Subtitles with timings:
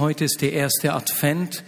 [0.00, 1.64] heute ist der erste Advent,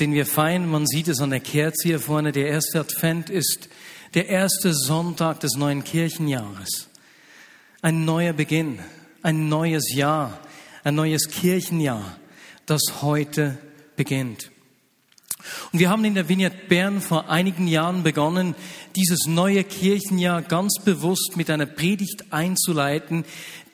[0.00, 0.68] den wir feiern.
[0.68, 2.32] Man sieht es an der Kerze hier vorne.
[2.32, 3.68] Der erste Advent ist
[4.14, 6.88] der erste Sonntag des neuen Kirchenjahres.
[7.82, 8.78] Ein neuer Beginn,
[9.22, 10.40] ein neues Jahr,
[10.84, 12.16] ein neues Kirchenjahr,
[12.66, 13.58] das heute
[13.96, 14.50] beginnt.
[15.72, 18.54] Und wir haben in der Vignette Bern vor einigen Jahren begonnen,
[18.96, 23.24] dieses neue Kirchenjahr ganz bewusst mit einer Predigt einzuleiten,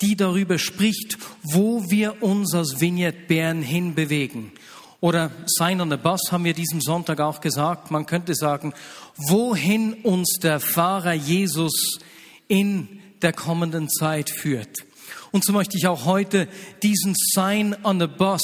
[0.05, 4.53] die darüber spricht, wo wir uns als Vignette Bern hinbewegen.
[5.01, 7.91] Oder Sign on the Bus haben wir diesem Sonntag auch gesagt.
[7.91, 8.75] Man könnte sagen,
[9.17, 12.01] wohin uns der Fahrer Jesus
[12.49, 14.85] in der kommenden Zeit führt.
[15.33, 16.49] Und so möchte ich auch heute
[16.83, 18.43] diesen Sign on the Bus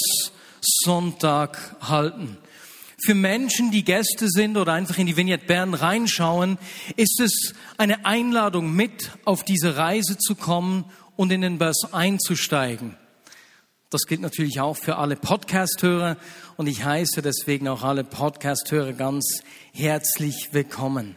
[0.60, 2.38] Sonntag halten.
[3.02, 6.59] Für Menschen, die Gäste sind oder einfach in die Vignette Bern reinschauen,
[6.96, 10.84] ist es eine Einladung mit auf diese Reise zu kommen
[11.16, 12.96] und in den Bus einzusteigen.
[13.91, 16.16] Das gilt natürlich auch für alle Podcast-Hörer
[16.56, 19.42] und ich heiße deswegen auch alle Podcast-Hörer ganz
[19.73, 21.16] herzlich willkommen.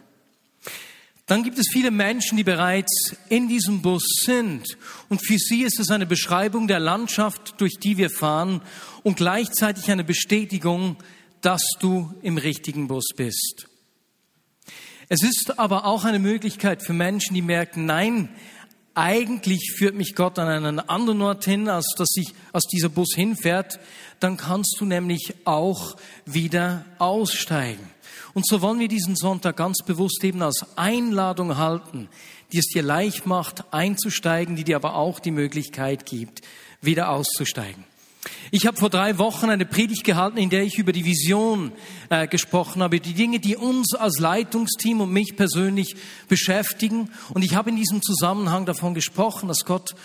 [1.27, 4.65] Dann gibt es viele Menschen, die bereits in diesem Bus sind
[5.09, 8.61] und für sie ist es eine Beschreibung der Landschaft, durch die wir fahren
[9.03, 10.97] und gleichzeitig eine Bestätigung,
[11.41, 13.67] dass du im richtigen Bus bist.
[15.09, 18.29] Es ist aber auch eine Möglichkeit für Menschen, die merken, nein,
[18.95, 23.13] eigentlich führt mich Gott an einen anderen Ort hin, als dass sich aus dieser Bus
[23.15, 23.79] hinfährt,
[24.19, 27.89] dann kannst du nämlich auch wieder aussteigen.
[28.33, 32.09] Und so wollen wir diesen Sonntag ganz bewusst eben als Einladung halten,
[32.51, 36.41] die es dir leicht macht, einzusteigen, die dir aber auch die Möglichkeit gibt,
[36.81, 37.83] wieder auszusteigen.
[38.51, 41.71] Ich habe vor drei Wochen eine Predigt gehalten, in der ich über die Vision
[42.09, 45.95] äh, gesprochen habe, die Dinge, die uns als Leitungsteam und mich persönlich
[46.29, 47.09] beschäftigen.
[47.33, 49.95] Und ich habe in diesem Zusammenhang davon gesprochen, dass Gott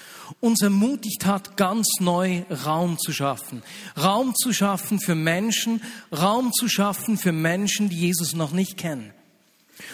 [0.40, 3.62] uns ermutigt hat, ganz neu Raum zu schaffen.
[4.02, 9.12] Raum zu schaffen für Menschen, Raum zu schaffen für Menschen, die Jesus noch nicht kennen.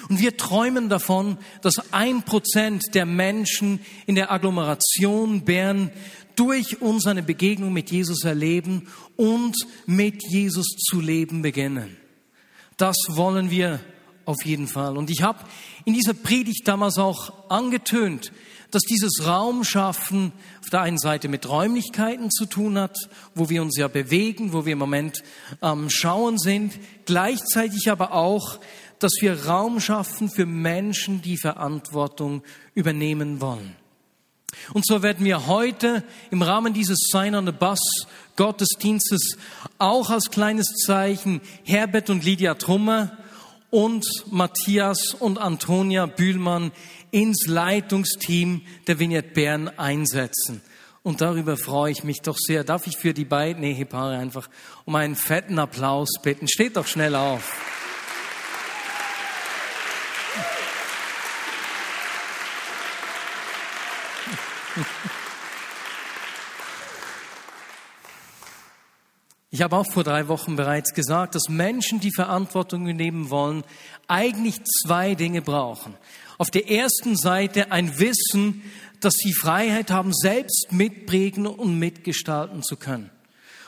[0.09, 5.91] Und wir träumen davon, dass ein Prozent der Menschen in der Agglomeration Bern
[6.37, 9.57] durch uns eine Begegnung mit Jesus erleben und
[9.87, 11.97] mit Jesus zu leben beginnen.
[12.77, 13.81] Das wollen wir
[14.25, 14.97] auf jeden Fall.
[14.97, 15.45] Und ich habe
[15.85, 18.33] in dieser Predigt damals auch angetönt,
[18.71, 22.97] dass dieses Raumschaffen auf der einen Seite mit Räumlichkeiten zu tun hat,
[23.35, 25.23] wo wir uns ja bewegen, wo wir im Moment
[25.61, 28.59] am Schauen sind, gleichzeitig aber auch,
[28.99, 32.43] dass wir Raum schaffen für Menschen, die Verantwortung
[32.75, 33.77] übernehmen wollen.
[34.73, 37.79] Und so werden wir heute im Rahmen dieses Sign on the Bus
[38.37, 39.37] Gottesdienstes
[39.79, 43.17] auch als kleines Zeichen Herbert und Lydia Trummer
[43.71, 46.73] und Matthias und Antonia Bühlmann
[47.11, 50.63] ins Leitungsteam der Vignette Bern einsetzen.
[51.03, 52.65] Und darüber freue ich mich doch sehr.
[52.65, 54.49] Darf ich für die beiden Ehepaare einfach
[54.85, 56.49] um einen fetten Applaus bitten?
[56.49, 57.84] Steht doch schnell auf.
[69.55, 73.63] Ich habe auch vor drei Wochen bereits gesagt, dass Menschen, die Verantwortung übernehmen wollen,
[74.09, 75.95] eigentlich zwei Dinge brauchen.
[76.39, 78.65] Auf der ersten Seite ein Wissen,
[78.99, 83.11] dass sie Freiheit haben, selbst mitprägen und mitgestalten zu können.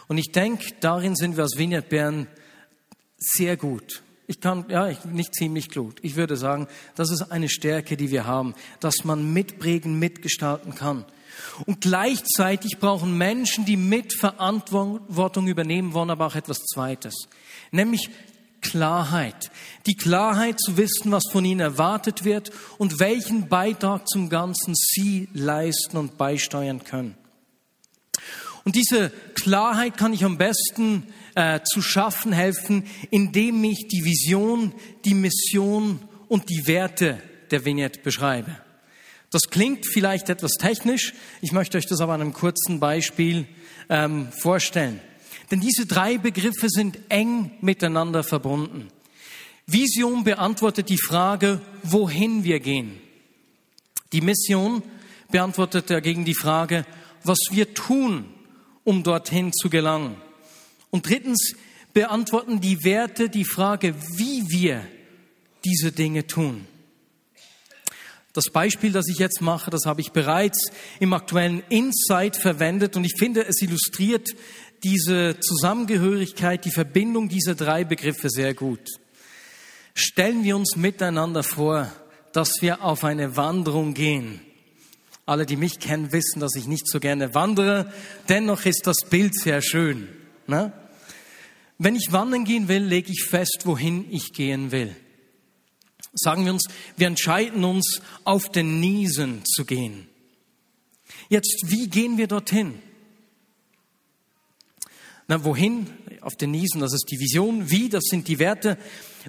[0.08, 2.26] Und ich denke, darin sind wir als Vineyard Bern
[3.16, 4.02] sehr gut.
[4.26, 6.00] Ich kann, ja, nicht ziemlich gut.
[6.02, 6.66] Ich würde sagen,
[6.96, 11.04] das ist eine Stärke, die wir haben, dass man mitprägen, mitgestalten kann.
[11.66, 17.28] Und gleichzeitig brauchen Menschen, die Mitverantwortung übernehmen wollen, aber auch etwas Zweites,
[17.70, 18.10] nämlich
[18.60, 19.50] Klarheit.
[19.86, 25.28] Die Klarheit zu wissen, was von ihnen erwartet wird und welchen Beitrag zum Ganzen sie
[25.32, 27.16] leisten und beisteuern können.
[28.64, 34.74] Und diese Klarheit kann ich am besten äh, zu schaffen helfen, indem ich die Vision,
[35.04, 37.22] die Mission und die Werte
[37.52, 38.56] der Vignette beschreibe.
[39.30, 43.46] Das klingt vielleicht etwas technisch, ich möchte euch das aber an einem kurzen Beispiel
[43.88, 45.00] ähm, vorstellen.
[45.50, 48.88] Denn diese drei Begriffe sind eng miteinander verbunden.
[49.66, 53.00] Vision beantwortet die Frage, wohin wir gehen.
[54.12, 54.82] Die Mission
[55.30, 56.86] beantwortet dagegen die Frage,
[57.24, 58.26] was wir tun,
[58.84, 60.16] um dorthin zu gelangen.
[60.90, 61.54] Und drittens
[61.92, 64.86] beantworten die Werte die Frage, wie wir
[65.64, 66.66] diese Dinge tun.
[68.36, 73.04] Das Beispiel, das ich jetzt mache, das habe ich bereits im aktuellen Insight verwendet und
[73.04, 74.28] ich finde, es illustriert
[74.84, 78.90] diese Zusammengehörigkeit, die Verbindung dieser drei Begriffe sehr gut.
[79.94, 81.90] Stellen wir uns miteinander vor,
[82.32, 84.42] dass wir auf eine Wanderung gehen.
[85.24, 87.90] Alle, die mich kennen, wissen, dass ich nicht so gerne wandere.
[88.28, 90.08] Dennoch ist das Bild sehr schön.
[90.46, 90.74] Ne?
[91.78, 94.94] Wenn ich wandern gehen will, lege ich fest, wohin ich gehen will.
[96.16, 96.66] Sagen wir uns,
[96.96, 100.08] wir entscheiden uns, auf den Niesen zu gehen.
[101.28, 102.80] Jetzt, wie gehen wir dorthin?
[105.28, 105.88] Na, wohin?
[106.20, 107.70] Auf den Niesen, das ist die Vision.
[107.70, 107.88] Wie?
[107.88, 108.78] Das sind die Werte.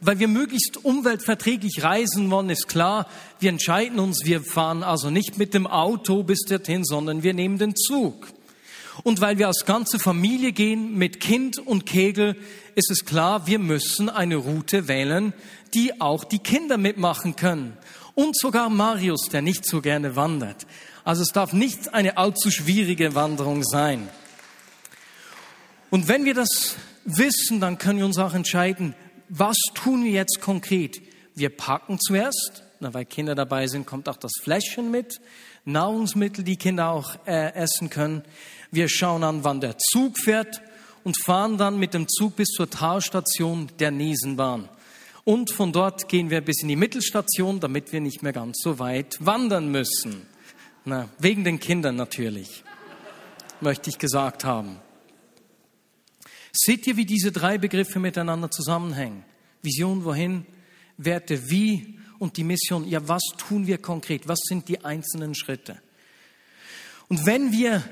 [0.01, 3.07] Weil wir möglichst umweltverträglich reisen wollen, ist klar.
[3.39, 7.57] Wir entscheiden uns, wir fahren also nicht mit dem Auto bis dorthin, sondern wir nehmen
[7.57, 8.27] den Zug.
[9.03, 12.35] Und weil wir als ganze Familie gehen, mit Kind und Kegel,
[12.75, 15.33] ist es klar, wir müssen eine Route wählen,
[15.73, 17.77] die auch die Kinder mitmachen können.
[18.15, 20.65] Und sogar Marius, der nicht so gerne wandert.
[21.03, 24.09] Also es darf nicht eine allzu schwierige Wanderung sein.
[25.89, 26.75] Und wenn wir das
[27.05, 28.93] wissen, dann können wir uns auch entscheiden,
[29.29, 31.01] was tun wir jetzt konkret?
[31.35, 35.19] Wir packen zuerst, na, weil Kinder dabei sind, kommt auch das Fläschchen mit,
[35.65, 38.23] Nahrungsmittel, die Kinder auch äh, essen können.
[38.71, 40.61] Wir schauen an, wann der Zug fährt
[41.03, 44.69] und fahren dann mit dem Zug bis zur Talstation der Niesenbahn.
[45.27, 48.79] Und von dort gehen wir bis in die Mittelstation, damit wir nicht mehr ganz so
[48.79, 50.25] weit wandern müssen.
[50.85, 52.63] Na, wegen den Kindern natürlich,
[53.59, 54.77] möchte ich gesagt haben.
[56.53, 59.25] Seht ihr, wie diese drei Begriffe miteinander zusammenhängen?
[59.61, 60.45] Vision, wohin,
[60.95, 62.87] Werte, wie und die Mission.
[62.87, 64.29] Ja, was tun wir konkret?
[64.29, 65.77] Was sind die einzelnen Schritte?
[67.09, 67.83] Und wenn wir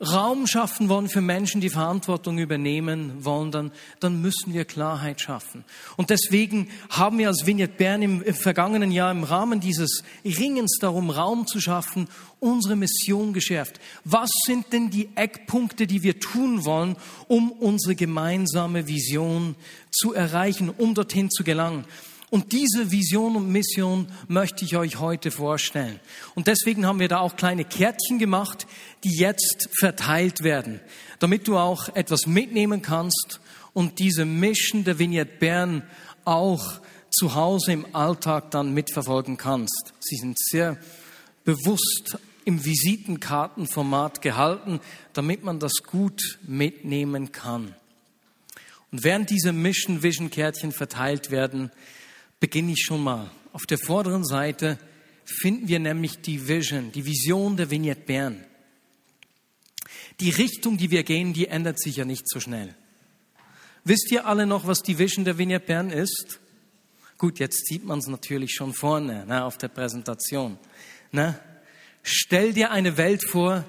[0.00, 5.64] Raum schaffen wollen für Menschen, die Verantwortung übernehmen wollen, dann, dann müssen wir Klarheit schaffen.
[5.96, 10.76] Und deswegen haben wir als Vignette Bern im, im vergangenen Jahr im Rahmen dieses Ringens
[10.80, 12.08] darum, Raum zu schaffen,
[12.40, 13.80] unsere Mission geschärft.
[14.04, 16.96] Was sind denn die Eckpunkte, die wir tun wollen,
[17.28, 19.56] um unsere gemeinsame Vision
[19.90, 21.86] zu erreichen, um dorthin zu gelangen?
[22.28, 26.00] Und diese Vision und Mission möchte ich euch heute vorstellen.
[26.34, 28.66] Und deswegen haben wir da auch kleine Kärtchen gemacht,
[29.04, 30.80] die jetzt verteilt werden,
[31.20, 33.40] damit du auch etwas mitnehmen kannst
[33.72, 35.82] und diese Mission der Vignette Bern
[36.24, 36.80] auch
[37.10, 39.94] zu Hause im Alltag dann mitverfolgen kannst.
[40.00, 40.76] Sie sind sehr
[41.44, 44.80] bewusst im Visitenkartenformat gehalten,
[45.12, 47.74] damit man das gut mitnehmen kann.
[48.90, 51.70] Und während diese Mission Vision Kärtchen verteilt werden,
[52.40, 53.30] beginne ich schon mal.
[53.52, 54.78] Auf der vorderen Seite
[55.24, 58.44] finden wir nämlich die Vision, die Vision der Vignette Bern.
[60.20, 62.74] Die Richtung, die wir gehen, die ändert sich ja nicht so schnell.
[63.84, 66.40] Wisst ihr alle noch, was die Vision der Vignette Bern ist?
[67.18, 70.58] Gut, jetzt sieht man es natürlich schon vorne ne, auf der Präsentation.
[71.12, 71.38] Ne?
[72.02, 73.64] Stell dir eine Welt vor,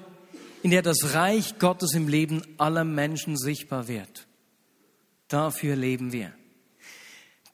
[0.62, 4.26] in der das Reich Gottes im Leben aller Menschen sichtbar wird.
[5.28, 6.37] Dafür leben wir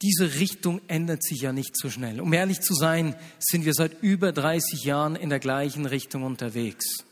[0.04, 2.20] diese Richtung ändert sich ja nicht so schnell.
[2.20, 7.04] Um ehrlich zu sein, sind wir seit über 30 Jahren in der gleichen Richtung unterwegs.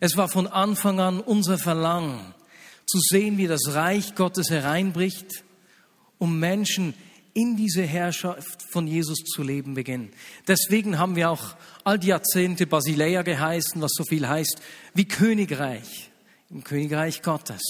[0.00, 2.34] Es war von Anfang an unser Verlangen,
[2.86, 5.44] zu sehen, wie das Reich Gottes hereinbricht,
[6.18, 6.92] um Menschen
[7.32, 10.10] in diese Herrschaft von Jesus zu leben beginnen.
[10.46, 14.60] Deswegen haben wir auch all die Jahrzehnte Basileia geheißen, was so viel heißt
[14.92, 16.10] wie Königreich,
[16.50, 17.62] im Königreich Gottes.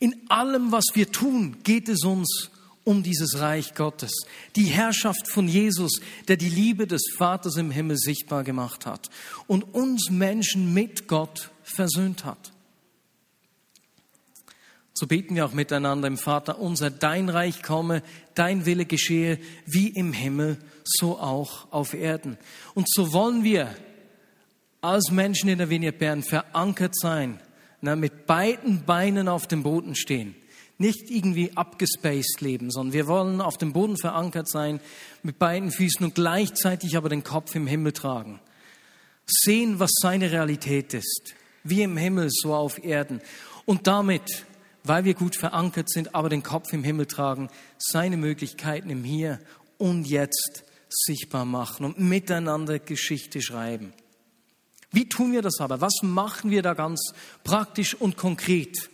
[0.00, 2.50] In allem, was wir tun, geht es uns
[2.84, 4.12] um dieses Reich Gottes,
[4.56, 9.10] die Herrschaft von Jesus, der die Liebe des Vaters im Himmel sichtbar gemacht hat
[9.46, 12.52] und uns Menschen mit Gott versöhnt hat.
[14.94, 18.02] So beten wir auch miteinander im Vater unser, dein Reich komme,
[18.34, 22.38] dein Wille geschehe, wie im Himmel, so auch auf Erden.
[22.74, 23.74] Und so wollen wir
[24.82, 27.40] als Menschen in der Vignette Bern verankert sein,
[27.82, 30.34] na, mit beiden Beinen auf dem Boden stehen
[30.80, 34.80] nicht irgendwie abgespaced leben, sondern wir wollen auf dem Boden verankert sein,
[35.22, 38.40] mit beiden Füßen und gleichzeitig aber den Kopf im Himmel tragen.
[39.26, 41.34] Sehen, was seine Realität ist,
[41.64, 43.20] wie im Himmel, so auf Erden.
[43.66, 44.46] Und damit,
[44.82, 49.38] weil wir gut verankert sind, aber den Kopf im Himmel tragen, seine Möglichkeiten im Hier
[49.76, 53.92] und Jetzt sichtbar machen und miteinander Geschichte schreiben.
[54.92, 55.80] Wie tun wir das aber?
[55.80, 57.12] Was machen wir da ganz
[57.44, 58.89] praktisch und konkret?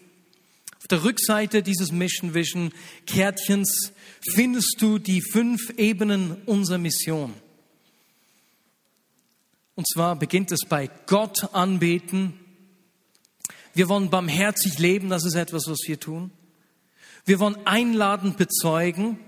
[0.86, 2.72] Auf der Rückseite dieses Mission Vision
[3.08, 7.34] Kärtchens findest du die fünf Ebenen unserer Mission.
[9.74, 12.34] Und zwar beginnt es bei Gott anbeten.
[13.74, 16.30] Wir wollen barmherzig leben, das ist etwas, was wir tun.
[17.24, 19.18] Wir wollen einladend bezeugen.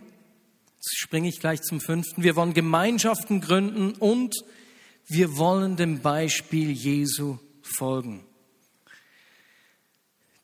[0.76, 2.22] Jetzt springe ich gleich zum fünften.
[2.22, 4.36] Wir wollen Gemeinschaften gründen und
[5.08, 8.27] wir wollen dem Beispiel Jesu folgen.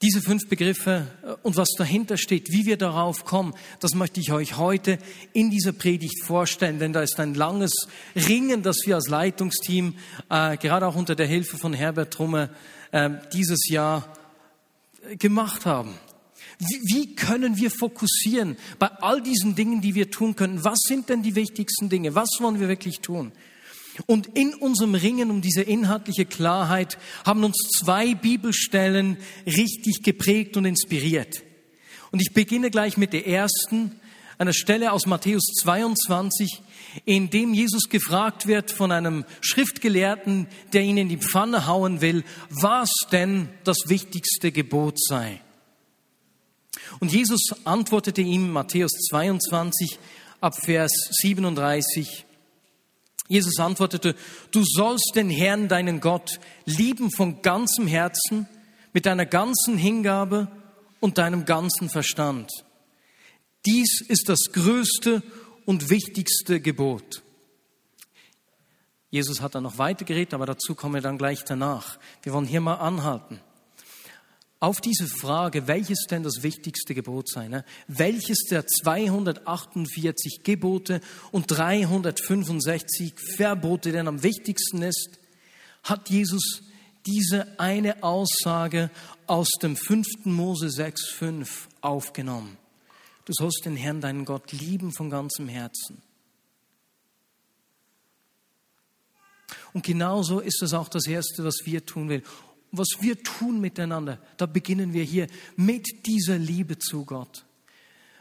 [0.04, 4.32] Diese fünf Begriffe äh, und was dahinter steht, wie wir darauf kommen, das möchte ich
[4.32, 4.98] euch heute
[5.32, 7.72] in dieser Predigt vorstellen, denn da ist ein langes
[8.14, 9.94] Ringen, das wir als Leitungsteam,
[10.28, 12.50] äh, gerade auch unter der Hilfe von Herbert Trumme,
[12.92, 14.14] äh, dieses Jahr
[15.18, 15.94] gemacht haben.
[16.58, 20.62] Wie, wie können wir fokussieren bei all diesen Dingen, die wir tun können?
[20.64, 22.14] Was sind denn die wichtigsten Dinge?
[22.14, 23.32] Was wollen wir wirklich tun?
[24.06, 30.64] Und in unserem Ringen um diese inhaltliche Klarheit haben uns zwei Bibelstellen richtig geprägt und
[30.64, 31.42] inspiriert.
[32.10, 34.00] Und ich beginne gleich mit der ersten,
[34.38, 36.62] einer Stelle aus Matthäus 22,
[37.04, 42.24] in dem Jesus gefragt wird von einem Schriftgelehrten, der ihn in die Pfanne hauen will,
[42.50, 45.40] was denn das wichtigste Gebot sei.
[47.00, 49.98] Und Jesus antwortete ihm, Matthäus 22,
[50.40, 52.24] ab Vers 37,
[53.28, 54.14] Jesus antwortete,
[54.50, 58.48] du sollst den Herrn, deinen Gott, lieben von ganzem Herzen,
[58.92, 60.48] mit deiner ganzen Hingabe
[61.00, 62.50] und deinem ganzen Verstand.
[63.66, 65.22] Dies ist das größte
[65.64, 67.22] und wichtigste Gebot.
[69.10, 71.98] Jesus hat dann noch weiter geredet, aber dazu kommen wir dann gleich danach.
[72.22, 73.40] Wir wollen hier mal anhalten.
[74.64, 77.66] Auf diese Frage, welches denn das wichtigste Gebot sei, ne?
[77.86, 81.02] welches der 248 Gebote
[81.32, 85.18] und 365 Verbote denn am wichtigsten ist,
[85.82, 86.62] hat Jesus
[87.04, 88.88] diese eine Aussage
[89.26, 90.24] aus dem 5.
[90.24, 91.46] Mose 6,5
[91.82, 92.56] aufgenommen.
[93.26, 96.00] Du sollst den Herrn, deinen Gott, lieben von ganzem Herzen.
[99.74, 102.22] Und genauso ist das auch das Erste, was wir tun will.
[102.76, 105.26] Was wir tun miteinander, da beginnen wir hier
[105.56, 107.44] mit dieser Liebe zu Gott.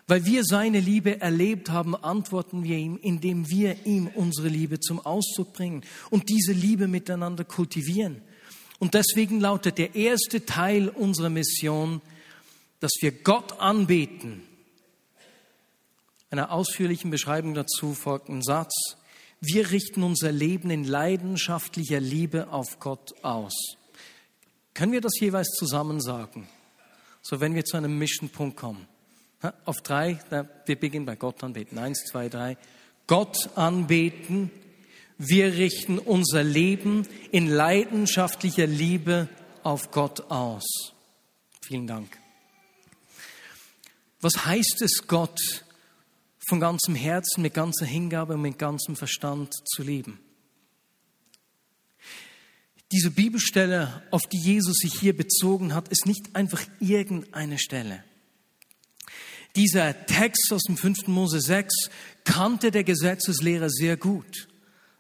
[0.06, 5.00] Weil wir seine Liebe erlebt haben, antworten wir ihm, indem wir ihm unsere Liebe zum
[5.00, 8.22] Ausdruck bringen und diese Liebe miteinander kultivieren.
[8.80, 12.02] Und deswegen lautet der erste Teil unserer Mission,
[12.82, 14.44] dass wir Gott anbeten
[16.34, 18.98] einer ausführlichen Beschreibung dazu folgt ein Satz.
[19.40, 23.54] Wir richten unser Leben in leidenschaftlicher Liebe auf Gott aus.
[24.74, 26.48] Können wir das jeweils zusammen sagen?
[27.22, 28.88] So, wenn wir zu einem Mischenpunkt kommen.
[29.66, 31.78] Auf drei, wir beginnen bei Gott anbeten.
[31.78, 32.58] Eins, zwei, drei.
[33.08, 34.52] Gott anbeten.
[35.18, 39.30] Wir richten unser Leben in leidenschaftlicher Liebe
[39.64, 40.94] auf Gott aus.
[41.62, 42.18] Vielen Dank.
[44.22, 45.40] Was heißt es, Gott
[46.48, 50.20] von ganzem Herzen, mit ganzer Hingabe und mit ganzem Verstand zu leben.
[52.94, 58.04] Diese Bibelstelle, auf die Jesus sich hier bezogen hat, ist nicht einfach irgendeine Stelle.
[59.56, 61.08] Dieser Text aus dem 5.
[61.08, 61.90] Mose 6
[62.24, 64.48] kannte der Gesetzeslehrer sehr gut,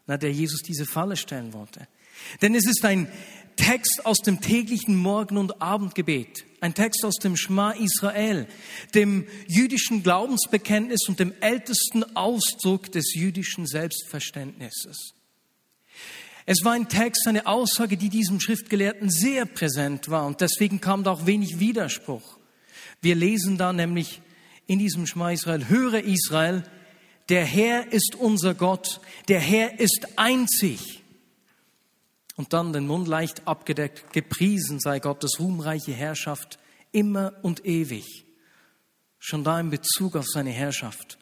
[0.07, 1.87] na, der Jesus diese Falle stellen wollte.
[2.41, 3.07] Denn es ist ein
[3.57, 8.47] Text aus dem täglichen Morgen- und Abendgebet, ein Text aus dem Schma Israel,
[8.95, 15.13] dem jüdischen Glaubensbekenntnis und dem ältesten Ausdruck des jüdischen Selbstverständnisses.
[16.45, 21.03] Es war ein Text, eine Aussage, die diesem Schriftgelehrten sehr präsent war und deswegen kam
[21.03, 22.37] da auch wenig Widerspruch.
[23.01, 24.21] Wir lesen da nämlich
[24.67, 26.63] in diesem Schma Israel, höre Israel,
[27.29, 31.01] der Herr ist unser Gott, der Herr ist einzig
[32.35, 36.59] und dann den Mund leicht abgedeckt, gepriesen sei Gottes ruhmreiche Herrschaft
[36.91, 38.25] immer und ewig.
[39.19, 41.17] Schon da in Bezug auf seine Herrschaft.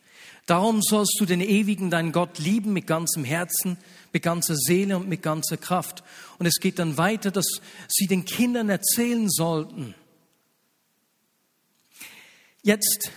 [0.51, 3.77] Darum sollst du den ewigen, deinen Gott lieben mit ganzem Herzen,
[4.11, 6.03] mit ganzer Seele und mit ganzer Kraft.
[6.39, 9.95] Und es geht dann weiter, dass sie den Kindern erzählen sollten.
[12.63, 13.11] Jetzt,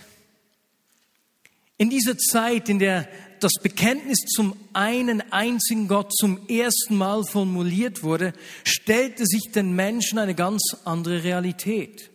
[1.77, 3.05] in dieser Zeit, in der
[3.41, 8.31] das Bekenntnis zum einen einzigen Gott zum ersten Mal formuliert wurde,
[8.63, 12.11] stellte sich den Menschen eine ganz andere Realität.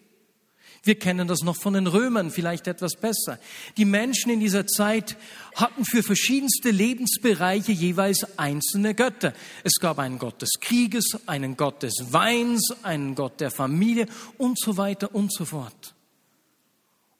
[0.82, 3.38] Wir kennen das noch von den Römern vielleicht etwas besser.
[3.76, 5.16] Die Menschen in dieser Zeit
[5.54, 9.34] hatten für verschiedenste Lebensbereiche jeweils einzelne Götter.
[9.62, 14.06] Es gab einen Gott des Krieges, einen Gott des Weins, einen Gott der Familie
[14.38, 15.94] und so weiter und so fort.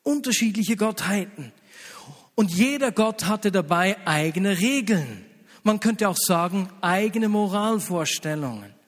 [0.02, 1.52] Unterschiedliche Gottheiten.
[2.34, 5.26] Und jeder Gott hatte dabei eigene Regeln.
[5.62, 8.79] Man könnte auch sagen, eigene Moralvorstellungen.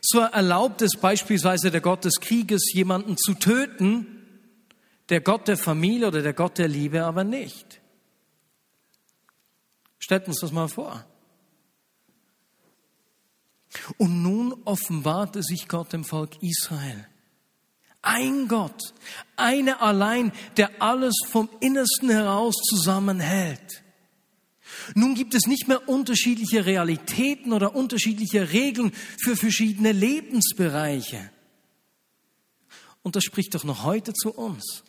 [0.00, 4.06] So erlaubt es beispielsweise der Gott des Krieges, jemanden zu töten,
[5.08, 7.80] der Gott der Familie oder der Gott der Liebe aber nicht.
[9.98, 11.04] Stellt uns das mal vor.
[13.96, 17.06] Und nun offenbarte sich Gott dem Volk Israel.
[18.00, 18.94] Ein Gott,
[19.36, 23.82] einer allein, der alles vom Innersten heraus zusammenhält.
[24.94, 28.92] Nun gibt es nicht mehr unterschiedliche Realitäten oder unterschiedliche Regeln
[29.22, 31.30] für verschiedene Lebensbereiche.
[33.02, 34.84] Und das spricht doch noch heute zu uns.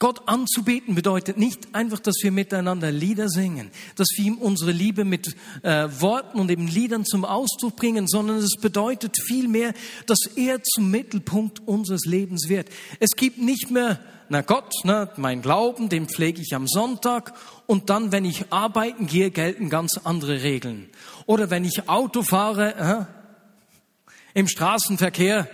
[0.00, 5.04] Gott anzubeten bedeutet nicht einfach, dass wir miteinander Lieder singen, dass wir ihm unsere Liebe
[5.04, 9.72] mit äh, Worten und eben Liedern zum Ausdruck bringen, sondern es bedeutet vielmehr,
[10.06, 12.68] dass er zum Mittelpunkt unseres Lebens wird.
[12.98, 17.32] Es gibt nicht mehr, na Gott, na, mein Glauben, den pflege ich am Sonntag
[17.66, 20.90] und dann, wenn ich arbeiten gehe, gelten ganz andere Regeln.
[21.26, 25.48] Oder wenn ich Auto fahre, äh, im Straßenverkehr,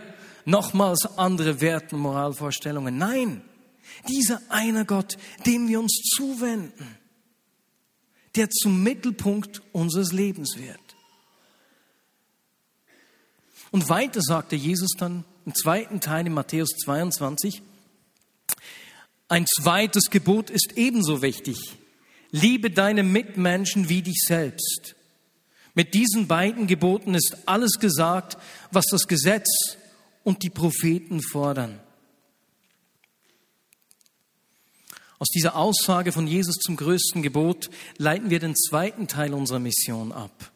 [0.47, 2.97] nochmals andere Werte und Moralvorstellungen.
[2.97, 3.43] Nein,
[4.09, 6.97] dieser eine Gott, dem wir uns zuwenden,
[8.37, 10.79] der zum Mittelpunkt unseres Lebens wird.
[13.71, 17.63] Und weiter sagte Jesus dann im zweiten Teil in Matthäus 22,
[19.29, 21.57] ein zweites Gebot ist ebenso wichtig.
[22.33, 24.97] Liebe deine Mitmenschen wie dich selbst.
[25.75, 28.37] Mit diesen beiden Geboten ist alles gesagt,
[28.73, 29.77] was das Gesetz
[30.25, 31.81] und die Propheten fordern.
[35.21, 40.13] Aus dieser Aussage von Jesus zum größten Gebot leiten wir den zweiten Teil unserer Mission
[40.13, 40.51] ab.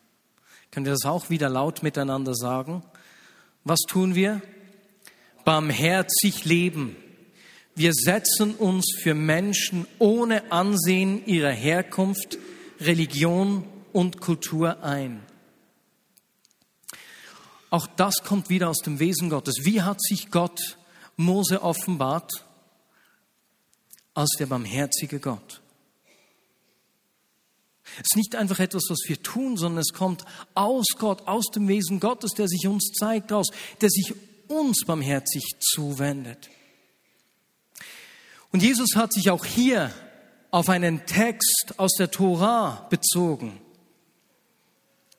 [0.71, 2.83] Können wir das auch wieder laut miteinander sagen?
[3.65, 4.41] Was tun wir?
[5.45, 6.97] Barmherzig leben.
[7.75, 12.39] Wir setzen uns für Menschen ohne Ansehen ihrer Herkunft,
[12.81, 15.21] Religion und Kultur ein.
[17.69, 19.57] Auch das kommt wieder aus dem Wesen Gottes.
[19.65, 20.79] Wie hat sich Gott
[21.19, 22.47] Mose offenbart?
[24.15, 25.61] Als der barmherzige Gott.
[27.97, 31.69] Es ist nicht einfach etwas, was wir tun, sondern es kommt aus Gott, aus dem
[31.69, 33.49] Wesen Gottes, der sich uns zeigt, aus,
[33.81, 34.15] der sich
[34.49, 36.49] uns barmherzig zuwendet.
[38.51, 39.93] Und Jesus hat sich auch hier
[40.51, 43.61] auf einen Text aus der Tora bezogen.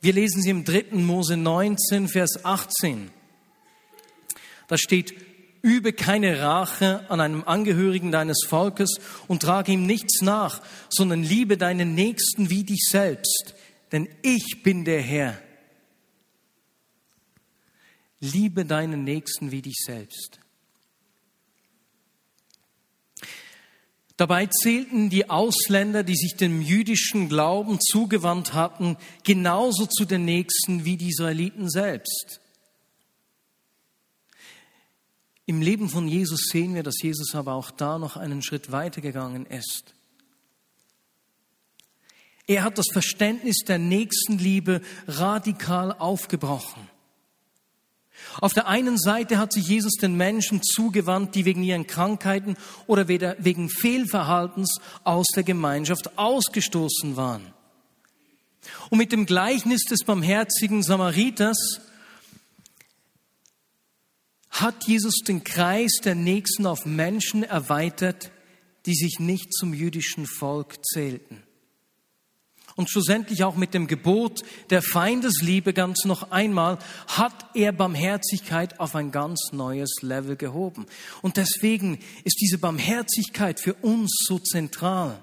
[0.01, 0.95] Wir lesen sie im 3.
[0.97, 3.11] Mose 19, Vers 18.
[4.67, 5.13] Da steht,
[5.65, 11.57] Übe keine Rache an einem Angehörigen deines Volkes und trage ihm nichts nach, sondern liebe
[11.57, 13.55] deinen Nächsten wie dich selbst,
[13.91, 15.41] denn ich bin der Herr.
[18.19, 20.39] Liebe deinen Nächsten wie dich selbst.
[24.17, 30.85] Dabei zählten die Ausländer, die sich dem jüdischen Glauben zugewandt hatten, genauso zu den Nächsten
[30.85, 32.39] wie die Israeliten selbst.
[35.45, 39.01] Im Leben von Jesus sehen wir, dass Jesus aber auch da noch einen Schritt weiter
[39.01, 39.93] gegangen ist.
[42.47, 46.89] Er hat das Verständnis der Nächstenliebe radikal aufgebrochen.
[48.39, 52.55] Auf der einen Seite hat sich Jesus den Menschen zugewandt, die wegen ihren Krankheiten
[52.87, 57.53] oder wegen Fehlverhaltens aus der Gemeinschaft ausgestoßen waren.
[58.89, 61.81] Und mit dem Gleichnis des barmherzigen Samariters
[64.61, 68.31] hat Jesus den Kreis der Nächsten auf Menschen erweitert,
[68.85, 71.43] die sich nicht zum jüdischen Volk zählten.
[72.75, 78.95] Und schlussendlich auch mit dem Gebot der Feindesliebe ganz noch einmal hat er Barmherzigkeit auf
[78.95, 80.85] ein ganz neues Level gehoben.
[81.21, 85.21] Und deswegen ist diese Barmherzigkeit für uns so zentral.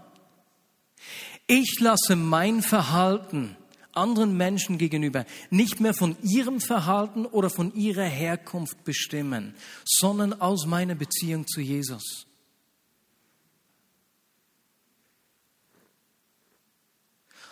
[1.47, 3.57] Ich lasse mein Verhalten
[3.92, 10.66] anderen Menschen gegenüber nicht mehr von ihrem Verhalten oder von ihrer Herkunft bestimmen, sondern aus
[10.66, 12.26] meiner Beziehung zu Jesus.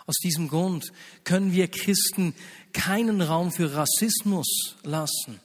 [0.07, 2.35] Aus diesem Grund können wir Christen
[2.72, 5.40] keinen Raum für Rassismus lassen.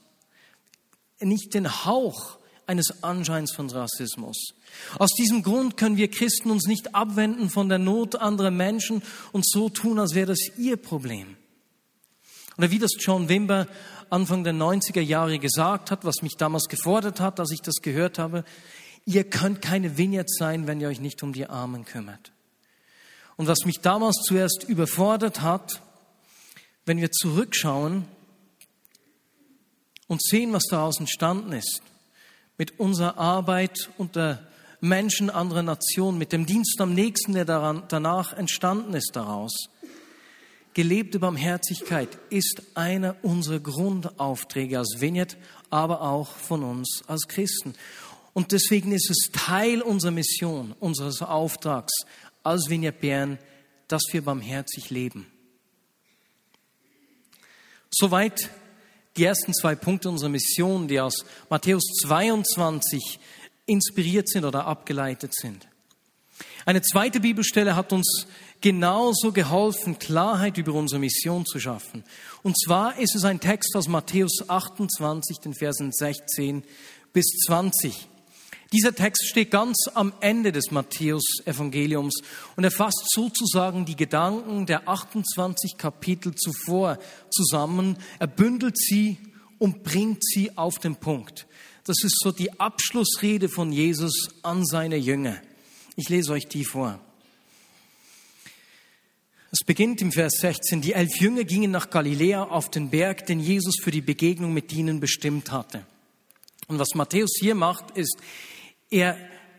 [1.19, 4.53] Nicht den Hauch eines Anscheins von Rassismus.
[4.97, 9.01] Aus diesem Grund können wir Christen uns nicht abwenden von der Not anderer Menschen
[9.31, 11.37] und so tun, als wäre das ihr Problem.
[12.57, 13.67] Oder wie das John Wimber
[14.09, 18.19] Anfang der 90er Jahre gesagt hat, was mich damals gefordert hat, als ich das gehört
[18.19, 18.43] habe,
[19.05, 22.31] ihr könnt keine Vineyard sein, wenn ihr euch nicht um die Armen kümmert.
[23.35, 25.81] Und was mich damals zuerst überfordert hat,
[26.85, 28.05] wenn wir zurückschauen
[30.07, 31.81] und sehen, was daraus entstanden ist,
[32.57, 34.47] mit unserer Arbeit unter
[34.81, 39.69] Menschen anderer Nationen, mit dem Dienst am nächsten, der daran, danach entstanden ist daraus.
[40.73, 45.37] Gelebte Barmherzigkeit ist einer unserer Grundaufträge als Vineyard,
[45.69, 47.73] aber auch von uns als Christen.
[48.33, 51.93] Und deswegen ist es Teil unserer Mission, unseres Auftrags
[52.43, 53.39] als Vineyard Bern,
[53.87, 55.25] dass wir barmherzig leben.
[57.89, 58.49] Soweit
[59.17, 63.19] die ersten zwei Punkte unserer Mission, die aus Matthäus 22
[63.65, 65.67] inspiriert sind oder abgeleitet sind.
[66.65, 68.27] Eine zweite Bibelstelle hat uns
[68.59, 72.03] genauso geholfen, Klarheit über unsere Mission zu schaffen.
[72.41, 76.63] Und zwar ist es ein Text aus Matthäus 28, den Versen 16
[77.13, 78.09] bis 20.
[78.75, 82.15] Dieser Text steht ganz am Ende des Matthäus-Evangeliums
[82.57, 87.95] und er fasst sozusagen die Gedanken der 28 Kapitel zuvor zusammen.
[88.19, 89.17] Er bündelt sie
[89.59, 91.47] und bringt sie auf den Punkt.
[91.85, 95.37] Das ist so die Abschlussrede von Jesus an seine Jünger.
[95.95, 96.99] Ich lese euch die vor.
[99.53, 100.81] Es beginnt im Vers 16.
[100.81, 104.73] Die elf Jünger gingen nach Galiläa auf den Berg, den Jesus für die Begegnung mit
[104.73, 105.85] ihnen bestimmt hatte.
[106.67, 108.17] Und was Matthäus hier macht, ist,
[108.89, 109.17] er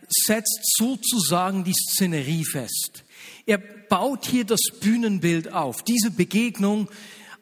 [0.08, 3.04] setzt sozusagen die Szenerie fest.
[3.44, 6.88] Er baut hier das Bühnenbild auf, diese Begegnung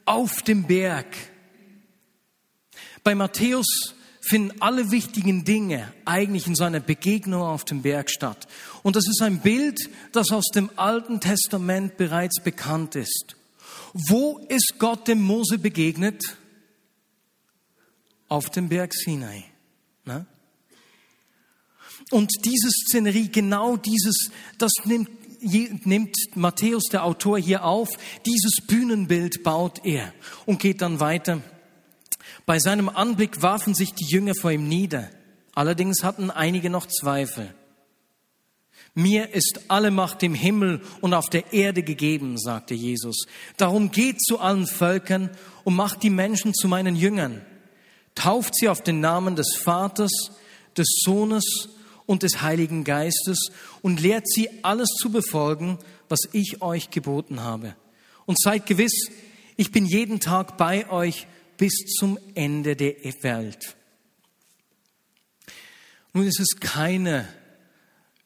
[0.05, 1.07] auf dem Berg.
[3.03, 8.47] Bei Matthäus finden alle wichtigen Dinge eigentlich in seiner Begegnung auf dem Berg statt.
[8.83, 13.37] Und das ist ein Bild, das aus dem Alten Testament bereits bekannt ist.
[13.93, 16.23] Wo ist Gott dem Mose begegnet?
[18.29, 19.45] Auf dem Berg Sinai.
[22.11, 25.09] Und diese Szenerie, genau dieses, das nimmt,
[25.87, 27.91] nimmt Matthäus, der Autor, hier auf.
[28.27, 30.13] Dieses Bühnenbild baut er
[30.47, 31.43] und geht dann weiter.
[32.47, 35.11] Bei seinem Anblick warfen sich die Jünger vor ihm nieder.
[35.55, 37.55] Allerdings hatten einige noch Zweifel.
[38.95, 43.27] Mir ist alle Macht im Himmel und auf der Erde gegeben, sagte Jesus.
[43.57, 45.31] Darum geht zu allen Völkern
[45.65, 47.45] und macht die Menschen zu meinen Jüngern.
[48.15, 50.13] Tauft sie auf den Namen des Vaters,
[50.77, 51.71] des Sohnes
[52.07, 53.51] und des Heiligen Geistes
[53.83, 57.77] und lehrt sie alles zu befolgen, was ich euch geboten habe.
[58.27, 59.09] Und seid gewiss,
[59.57, 63.77] ich bin jeden Tag bei euch bis zum Ende der Welt.
[66.13, 67.29] Nun ist es keine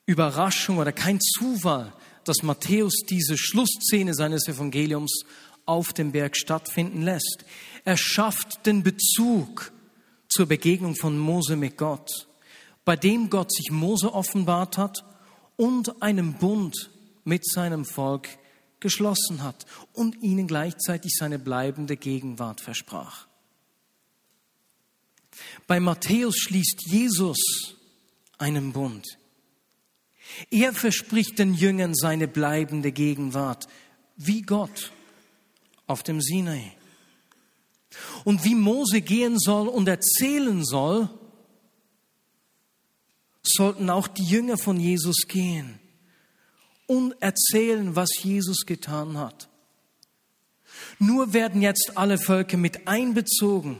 [0.06, 1.92] Überraschung oder kein Zufall,
[2.24, 5.22] dass Matthäus diese Schlussszene seines Evangeliums
[5.64, 7.44] auf dem Berg stattfinden lässt.
[7.84, 9.72] Er schafft den Bezug
[10.28, 12.27] zur Begegnung von Mose mit Gott,
[12.88, 15.04] bei dem Gott sich Mose offenbart hat
[15.56, 16.88] und einen Bund
[17.22, 18.30] mit seinem Volk
[18.80, 23.26] geschlossen hat und ihnen gleichzeitig seine bleibende Gegenwart versprach.
[25.66, 27.76] Bei Matthäus schließt Jesus
[28.38, 29.04] einen Bund.
[30.50, 33.68] Er verspricht den Jüngern seine bleibende Gegenwart,
[34.16, 34.92] wie Gott
[35.86, 36.72] auf dem Sinai.
[38.24, 41.10] Und wie Mose gehen soll und erzählen soll,
[43.48, 45.78] sollten auch die Jünger von Jesus gehen
[46.86, 49.48] und erzählen, was Jesus getan hat.
[50.98, 53.78] Nur werden jetzt alle Völker mit einbezogen.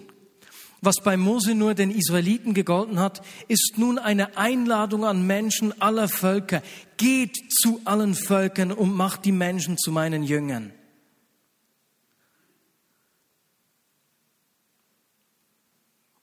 [0.81, 6.09] Was bei Mose nur den Israeliten gegolten hat, ist nun eine Einladung an Menschen aller
[6.09, 6.63] Völker.
[6.97, 10.73] Geht zu allen Völkern und macht die Menschen zu meinen Jüngern.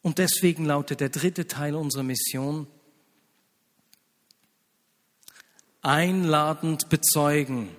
[0.01, 2.67] Und deswegen lautet der dritte Teil unserer Mission,
[5.85, 7.69] einladend bezeugen.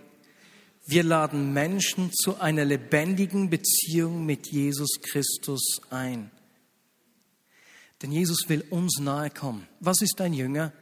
[0.87, 6.31] Wir laden Menschen zu einer lebendigen Beziehung mit Jesus Christus ein.
[8.01, 9.67] Denn Jesus will uns nahe kommen.
[9.81, 10.73] Was ist ein Jünger?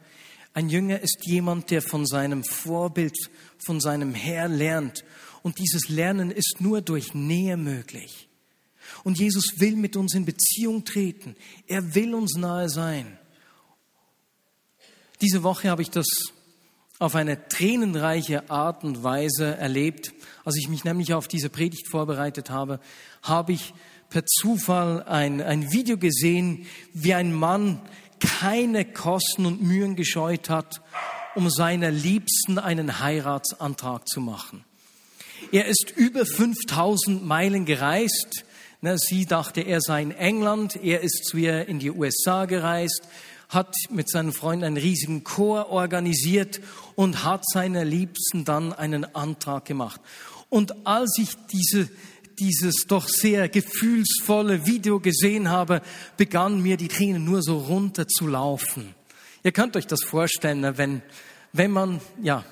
[0.53, 3.17] Ein Jünger ist jemand, der von seinem Vorbild,
[3.65, 5.03] von seinem Herr lernt.
[5.41, 8.29] Und dieses Lernen ist nur durch Nähe möglich.
[9.03, 11.35] Und Jesus will mit uns in Beziehung treten.
[11.65, 13.17] Er will uns nahe sein.
[15.21, 16.05] Diese Woche habe ich das
[16.99, 20.13] auf eine tränenreiche Art und Weise erlebt.
[20.45, 22.79] Als ich mich nämlich auf diese Predigt vorbereitet habe,
[23.21, 23.73] habe ich
[24.09, 27.81] per Zufall ein, ein Video gesehen, wie ein Mann
[28.19, 30.81] keine Kosten und Mühen gescheut hat,
[31.35, 34.63] um seiner Liebsten einen Heiratsantrag zu machen.
[35.51, 38.45] Er ist über 5000 Meilen gereist.
[38.95, 40.77] Sie dachte, er sei in England.
[40.81, 43.07] Er ist zu ihr in die USA gereist
[43.49, 46.61] hat mit seinen Freunden einen riesigen Chor organisiert
[46.95, 50.01] und hat seiner Liebsten dann einen Antrag gemacht.
[50.49, 51.89] Und als ich diese,
[52.39, 55.81] dieses doch sehr gefühlsvolle Video gesehen habe,
[56.17, 58.95] begannen mir die Tränen nur so runter zu laufen.
[59.43, 61.01] Ihr könnt euch das vorstellen, ne, wenn,
[61.53, 62.43] wenn man, ja,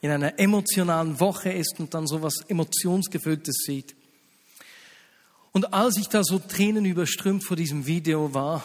[0.00, 3.94] in einer emotionalen Woche ist und dann so was Emotionsgefülltes sieht.
[5.52, 8.64] Und als ich da so Tränen überströmt vor diesem Video war,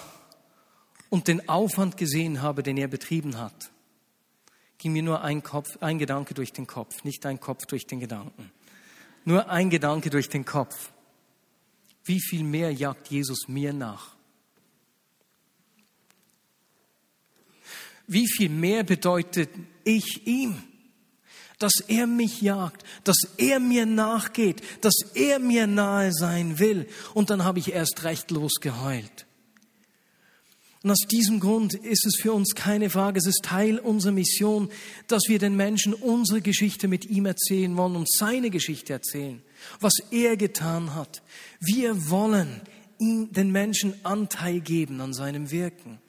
[1.09, 3.71] und den Aufwand gesehen habe, den er betrieben hat,
[4.77, 7.99] ging mir nur ein, Kopf, ein Gedanke durch den Kopf, nicht ein Kopf durch den
[7.99, 8.51] Gedanken.
[9.25, 10.91] Nur ein Gedanke durch den Kopf.
[12.05, 14.15] Wie viel mehr jagt Jesus mir nach?
[18.07, 19.49] Wie viel mehr bedeutet
[19.83, 20.63] ich ihm?
[21.59, 26.87] Dass er mich jagt, dass er mir nachgeht, dass er mir nahe sein will.
[27.13, 29.26] Und dann habe ich erst recht losgeheult.
[30.83, 34.69] Und aus diesem Grund ist es für uns keine Frage, es ist Teil unserer Mission,
[35.07, 39.41] dass wir den Menschen unsere Geschichte mit ihm erzählen wollen und seine Geschichte erzählen,
[39.79, 41.23] was er getan hat.
[41.59, 42.61] Wir wollen
[42.99, 45.99] ihm, den Menschen Anteil geben an seinem Wirken.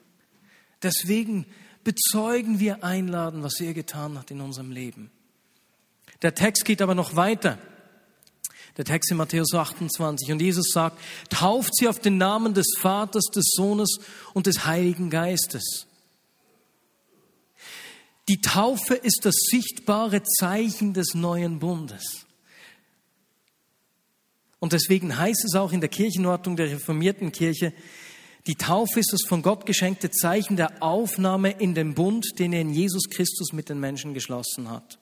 [0.83, 1.47] Deswegen
[1.83, 5.11] bezeugen wir, einladen, was er getan hat in unserem Leben.
[6.23, 7.59] Der Text geht aber noch weiter.
[8.79, 10.33] Der Text in Matthäus 28.
[10.33, 13.99] Und Jesus sagt, tauft sie auf den Namen des Vaters, des Sohnes
[14.33, 15.87] und des Heiligen Geistes.
[18.29, 22.27] Die Taufe ist das sichtbare Zeichen des neuen Bundes.
[24.61, 27.73] Und deswegen heißt es auch in der Kirchenordnung der reformierten Kirche,
[28.47, 32.63] die Taufe ist das von Gott geschenkte Zeichen der Aufnahme in den Bund, den er
[32.63, 34.98] in Jesus Christus mit den Menschen geschlossen hat.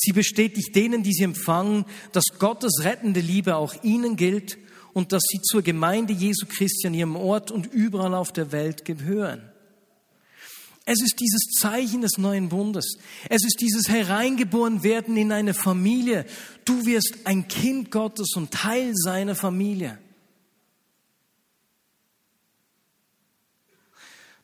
[0.00, 4.56] Sie bestätigt denen, die sie empfangen, dass Gottes rettende Liebe auch ihnen gilt
[4.92, 8.84] und dass sie zur Gemeinde Jesu Christi an ihrem Ort und überall auf der Welt
[8.84, 9.42] gehören.
[10.84, 12.96] Es ist dieses Zeichen des neuen Bundes.
[13.28, 16.26] Es ist dieses Hereingeboren werden in eine Familie.
[16.64, 19.98] Du wirst ein Kind Gottes und Teil seiner Familie.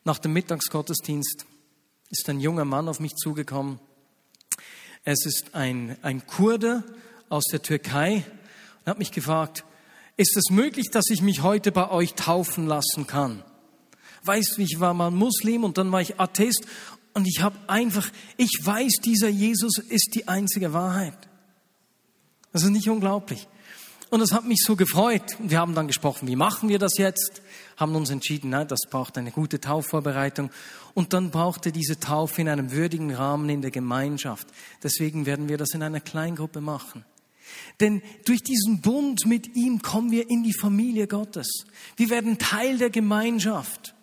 [0.03, 1.45] Nach dem Mittagsgottesdienst
[2.09, 3.79] ist ein junger Mann auf mich zugekommen
[5.05, 6.83] es ist ein, ein Kurde
[7.29, 8.25] aus der Türkei
[8.83, 9.63] und hat mich gefragt,
[10.17, 13.43] ist es möglich, dass ich mich heute bei euch taufen lassen kann?
[14.23, 16.65] Weißt du, ich war mal Muslim und dann war ich Atheist
[17.13, 21.17] und ich habe einfach, ich weiß, dieser Jesus ist die einzige Wahrheit.
[22.51, 23.47] Das ist nicht unglaublich.
[24.09, 25.37] Und das hat mich so gefreut.
[25.39, 27.41] Wir haben dann gesprochen, wie machen wir das jetzt?
[27.75, 30.51] Haben uns entschieden, nein, das braucht eine gute Taufvorbereitung.
[30.93, 34.47] Und dann brauchte diese Taufe in einem würdigen Rahmen in der Gemeinschaft.
[34.83, 37.03] Deswegen werden wir das in einer Kleingruppe machen.
[37.79, 41.65] Denn durch diesen Bund mit ihm kommen wir in die Familie Gottes.
[41.97, 43.95] Wir werden Teil der Gemeinschaft.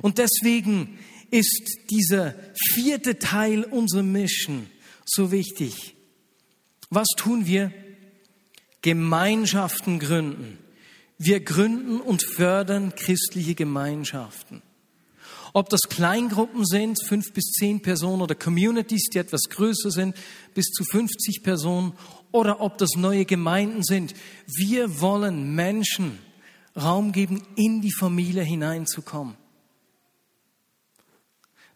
[0.00, 0.98] Und deswegen
[1.30, 2.34] ist dieser
[2.72, 4.66] vierte Teil unserer Mission
[5.04, 5.96] so wichtig.
[6.90, 7.72] Was tun wir?
[8.82, 10.58] Gemeinschaften gründen.
[11.18, 14.62] Wir gründen und fördern christliche Gemeinschaften.
[15.54, 20.16] Ob das Kleingruppen sind, fünf bis zehn Personen oder Communities, die etwas größer sind,
[20.54, 21.92] bis zu 50 Personen,
[22.32, 24.14] oder ob das neue Gemeinden sind.
[24.46, 26.18] Wir wollen Menschen
[26.74, 29.36] Raum geben, in die Familie hineinzukommen.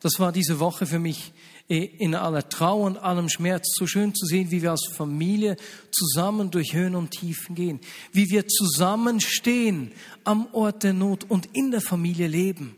[0.01, 1.33] Das war diese Woche für mich
[1.69, 5.57] in aller Trauer und allem Schmerz so schön zu sehen, wie wir als Familie
[5.91, 7.81] zusammen durch Höhen und Tiefen gehen,
[8.13, 9.93] wie wir zusammenstehen
[10.25, 12.77] am Ort der Not und in der Familie leben.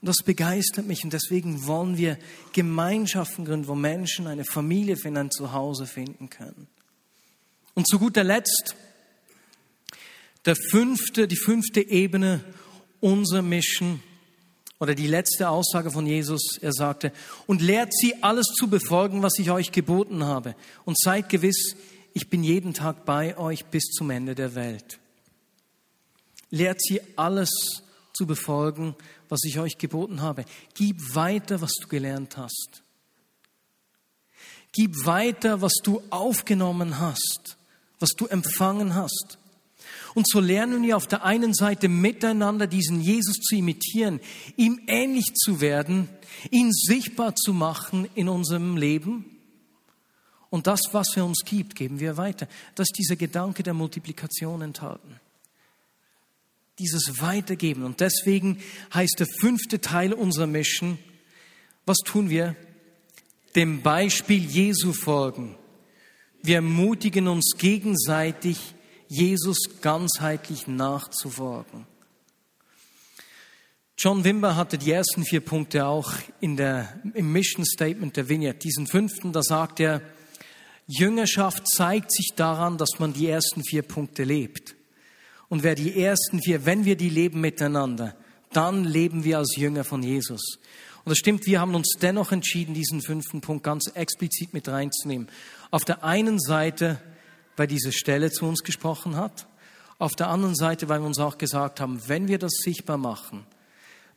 [0.00, 2.18] Das begeistert mich und deswegen wollen wir
[2.52, 6.68] Gemeinschaften gründen, wo Menschen eine Familie finden, ein Zuhause finden können.
[7.74, 8.76] Und zu guter Letzt
[10.44, 12.44] der fünfte, die fünfte Ebene
[13.00, 14.00] unserer Mission
[14.80, 17.12] oder die letzte Aussage von Jesus, er sagte,
[17.46, 20.54] und lehrt sie alles zu befolgen, was ich euch geboten habe.
[20.84, 21.76] Und seid gewiss,
[22.14, 24.98] ich bin jeden Tag bei euch bis zum Ende der Welt.
[26.50, 27.50] Lehrt sie alles
[28.12, 28.94] zu befolgen,
[29.28, 30.44] was ich euch geboten habe.
[30.74, 32.82] Gib weiter, was du gelernt hast.
[34.72, 37.56] Gib weiter, was du aufgenommen hast,
[37.98, 39.38] was du empfangen hast.
[40.14, 44.20] Und so lernen wir auf der einen Seite miteinander diesen Jesus zu imitieren,
[44.56, 46.08] ihm ähnlich zu werden,
[46.50, 49.24] ihn sichtbar zu machen in unserem Leben.
[50.50, 52.48] Und das, was er uns gibt, geben wir weiter.
[52.74, 55.20] Das ist dieser Gedanke der Multiplikation enthalten.
[56.78, 57.84] Dieses Weitergeben.
[57.84, 58.58] Und deswegen
[58.94, 60.98] heißt der fünfte Teil unserer Mission,
[61.84, 62.54] was tun wir?
[63.54, 65.56] Dem Beispiel Jesu folgen.
[66.42, 68.74] Wir ermutigen uns gegenseitig,
[69.08, 71.86] Jesus ganzheitlich nachzufolgen.
[73.96, 78.62] John Wimber hatte die ersten vier Punkte auch in der, im Mission Statement der Vineyard.
[78.62, 80.02] Diesen fünften, da sagt er,
[80.86, 84.76] Jüngerschaft zeigt sich daran, dass man die ersten vier Punkte lebt.
[85.48, 88.14] Und wer die ersten vier, wenn wir die leben miteinander,
[88.52, 90.58] dann leben wir als Jünger von Jesus.
[91.04, 95.28] Und das stimmt, wir haben uns dennoch entschieden, diesen fünften Punkt ganz explizit mit reinzunehmen.
[95.70, 97.00] Auf der einen Seite
[97.58, 99.46] weil diese Stelle zu uns gesprochen hat.
[99.98, 103.44] Auf der anderen Seite, weil wir uns auch gesagt haben, wenn wir das sichtbar machen,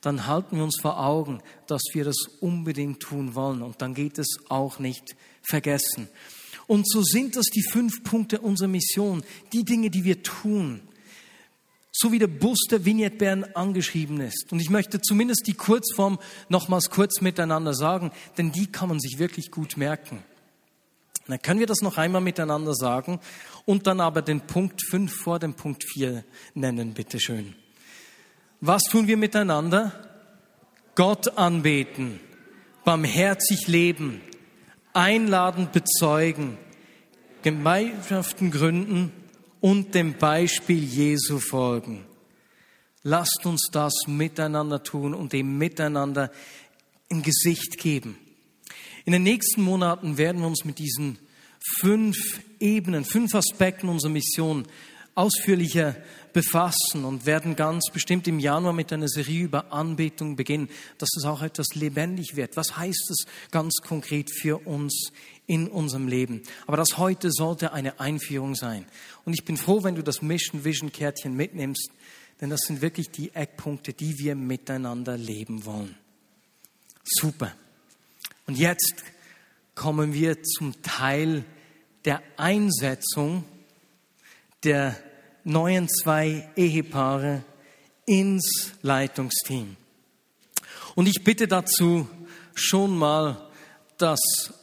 [0.01, 3.61] dann halten wir uns vor Augen, dass wir das unbedingt tun wollen.
[3.61, 6.07] Und dann geht es auch nicht vergessen.
[6.67, 9.23] Und so sind das die fünf Punkte unserer Mission,
[9.53, 10.81] die Dinge, die wir tun.
[11.91, 14.51] So wie der Bus der Vignette Bern angeschrieben ist.
[14.51, 19.19] Und ich möchte zumindest die Kurzform nochmals kurz miteinander sagen, denn die kann man sich
[19.19, 20.23] wirklich gut merken.
[21.31, 23.21] Dann können wir das noch einmal miteinander sagen
[23.63, 27.55] und dann aber den Punkt 5 vor dem Punkt 4 nennen, bitteschön.
[28.59, 29.93] Was tun wir miteinander?
[30.93, 32.19] Gott anbeten,
[32.83, 34.19] barmherzig leben,
[34.91, 36.57] einladend bezeugen,
[37.43, 39.13] Gemeinschaften gründen
[39.61, 42.05] und dem Beispiel Jesu folgen.
[43.03, 46.29] Lasst uns das miteinander tun und dem miteinander
[47.09, 48.17] ein Gesicht geben.
[49.05, 51.17] In den nächsten Monaten werden wir uns mit diesen
[51.79, 54.67] fünf Ebenen, fünf Aspekten unserer Mission
[55.15, 55.95] ausführlicher
[56.33, 61.25] befassen und werden ganz bestimmt im Januar mit einer Serie über Anbetung beginnen, dass es
[61.25, 62.55] auch etwas lebendig wird.
[62.55, 65.11] Was heißt es ganz konkret für uns
[65.47, 66.43] in unserem Leben?
[66.67, 68.85] Aber das heute sollte eine Einführung sein.
[69.25, 71.89] Und ich bin froh, wenn du das Mission Vision Kärtchen mitnimmst,
[72.39, 75.95] denn das sind wirklich die Eckpunkte, die wir miteinander leben wollen.
[77.03, 77.53] Super.
[78.47, 79.03] Und jetzt
[79.75, 81.45] kommen wir zum Teil
[82.05, 83.43] der Einsetzung
[84.63, 84.95] der
[85.43, 87.43] neuen zwei Ehepaare
[88.05, 89.75] ins Leitungsteam.
[90.95, 92.07] Und ich bitte dazu
[92.53, 93.49] schon mal
[93.97, 94.19] das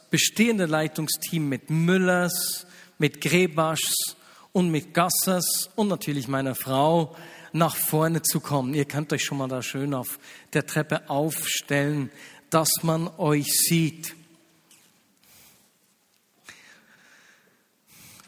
[0.09, 2.65] bestehende Leitungsteam mit Müllers,
[2.97, 4.15] mit Grebaschs
[4.51, 7.15] und mit Gassers und natürlich meiner Frau
[7.51, 8.73] nach vorne zu kommen.
[8.73, 10.19] Ihr könnt euch schon mal da schön auf
[10.53, 12.11] der Treppe aufstellen,
[12.49, 14.15] dass man euch sieht.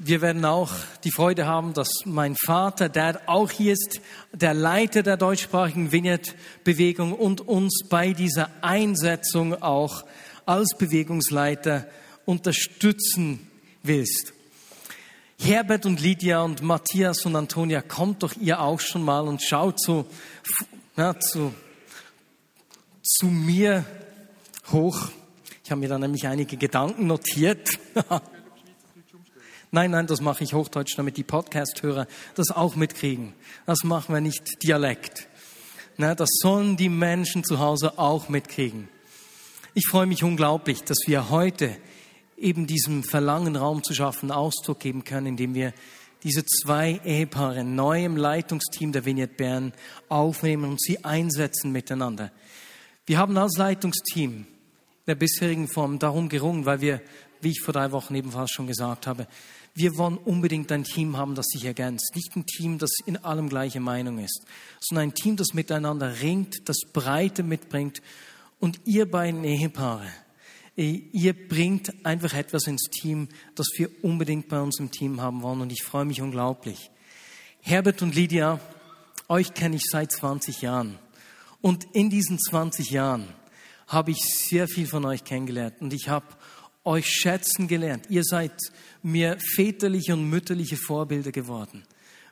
[0.03, 0.71] Wir werden auch
[1.03, 4.01] die Freude haben, dass mein Vater, der auch hier ist,
[4.33, 10.03] der Leiter der deutschsprachigen Vineyard-Bewegung und uns bei dieser Einsetzung auch
[10.47, 11.85] als Bewegungsleiter
[12.25, 13.47] unterstützen
[13.83, 14.33] willst.
[15.39, 19.79] Herbert und Lydia und Matthias und Antonia, kommt doch ihr auch schon mal und schaut
[19.79, 20.07] so
[20.97, 21.53] ja, zu,
[23.03, 23.85] zu mir
[24.71, 25.09] hoch.
[25.63, 27.79] Ich habe mir da nämlich einige Gedanken notiert.
[29.73, 33.31] Nein, nein, das mache ich Hochdeutsch, damit die Podcast-Hörer das auch mitkriegen.
[33.65, 35.29] Das machen wir nicht Dialekt.
[35.95, 38.89] Na, das sollen die Menschen zu Hause auch mitkriegen.
[39.73, 41.77] Ich freue mich unglaublich, dass wir heute
[42.37, 45.73] eben diesem Verlangen Raum zu schaffen, Ausdruck geben können, indem wir
[46.23, 49.73] diese zwei Ehepaare neu im Leitungsteam der Vignette Bern
[50.09, 52.31] aufnehmen und sie einsetzen miteinander.
[53.05, 54.47] Wir haben als Leitungsteam
[55.07, 57.01] der bisherigen Form darum gerungen, weil wir,
[57.41, 59.27] wie ich vor drei Wochen ebenfalls schon gesagt habe,
[59.73, 62.11] wir wollen unbedingt ein Team haben, das sich ergänzt.
[62.15, 64.45] Nicht ein Team, das in allem gleiche Meinung ist,
[64.79, 68.01] sondern ein Team, das miteinander ringt, das Breite mitbringt.
[68.59, 70.07] Und ihr beiden Ehepaare,
[70.75, 75.61] ihr bringt einfach etwas ins Team, das wir unbedingt bei uns im Team haben wollen.
[75.61, 76.91] Und ich freue mich unglaublich.
[77.61, 78.59] Herbert und Lydia,
[79.29, 80.99] euch kenne ich seit 20 Jahren.
[81.61, 83.27] Und in diesen 20 Jahren
[83.91, 85.75] habe ich sehr viel von euch kennengelernt.
[85.81, 86.25] Und ich habe
[86.83, 88.05] euch schätzen gelernt.
[88.09, 88.53] Ihr seid
[89.03, 91.83] mir väterliche und mütterliche Vorbilder geworden.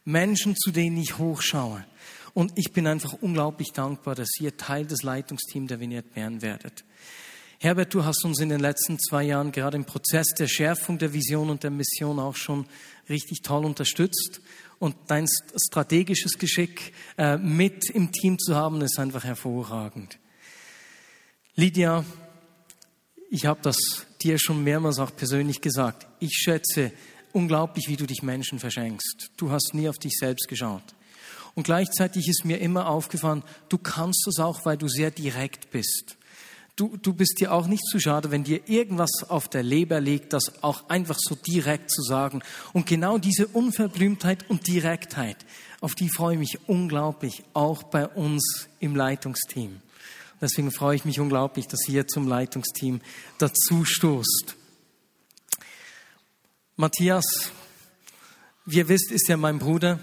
[0.05, 1.85] Menschen, zu denen ich hochschaue.
[2.33, 6.85] Und ich bin einfach unglaublich dankbar, dass ihr Teil des Leitungsteams der Vignette Bern werdet.
[7.59, 11.11] Herbert, du hast uns in den letzten zwei Jahren gerade im Prozess der Schärfung der
[11.11, 12.65] Vision und der Mission auch schon
[13.09, 14.39] richtig toll unterstützt.
[14.79, 15.27] Und dein
[15.67, 20.18] strategisches Geschick äh, mit im Team zu haben, ist einfach hervorragend.
[21.59, 22.05] Lydia,
[23.29, 23.75] ich habe das
[24.21, 26.07] dir schon mehrmals auch persönlich gesagt.
[26.21, 26.93] Ich schätze
[27.33, 29.31] unglaublich, wie du dich Menschen verschenkst.
[29.35, 30.95] Du hast nie auf dich selbst geschaut.
[31.55, 36.15] Und gleichzeitig ist mir immer aufgefallen, du kannst das auch, weil du sehr direkt bist.
[36.77, 40.31] Du, du bist dir auch nicht zu schade, wenn dir irgendwas auf der Leber liegt,
[40.31, 42.41] das auch einfach so direkt zu sagen.
[42.71, 45.35] Und genau diese Unverblümtheit und Direktheit,
[45.81, 49.81] auf die freue ich mich unglaublich, auch bei uns im Leitungsteam.
[50.41, 53.01] Deswegen freue ich mich unglaublich, dass ihr zum Leitungsteam
[53.37, 54.55] dazu stoßt.
[56.77, 57.51] Matthias,
[58.65, 59.99] wie ihr wisst, ist ja mein Bruder.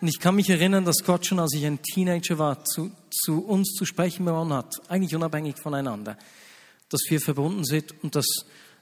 [0.00, 3.44] Und ich kann mich erinnern, dass Gott schon, als ich ein Teenager war, zu, zu
[3.44, 6.16] uns zu sprechen begonnen hat, eigentlich unabhängig voneinander,
[6.88, 8.26] dass wir verbunden sind und dass,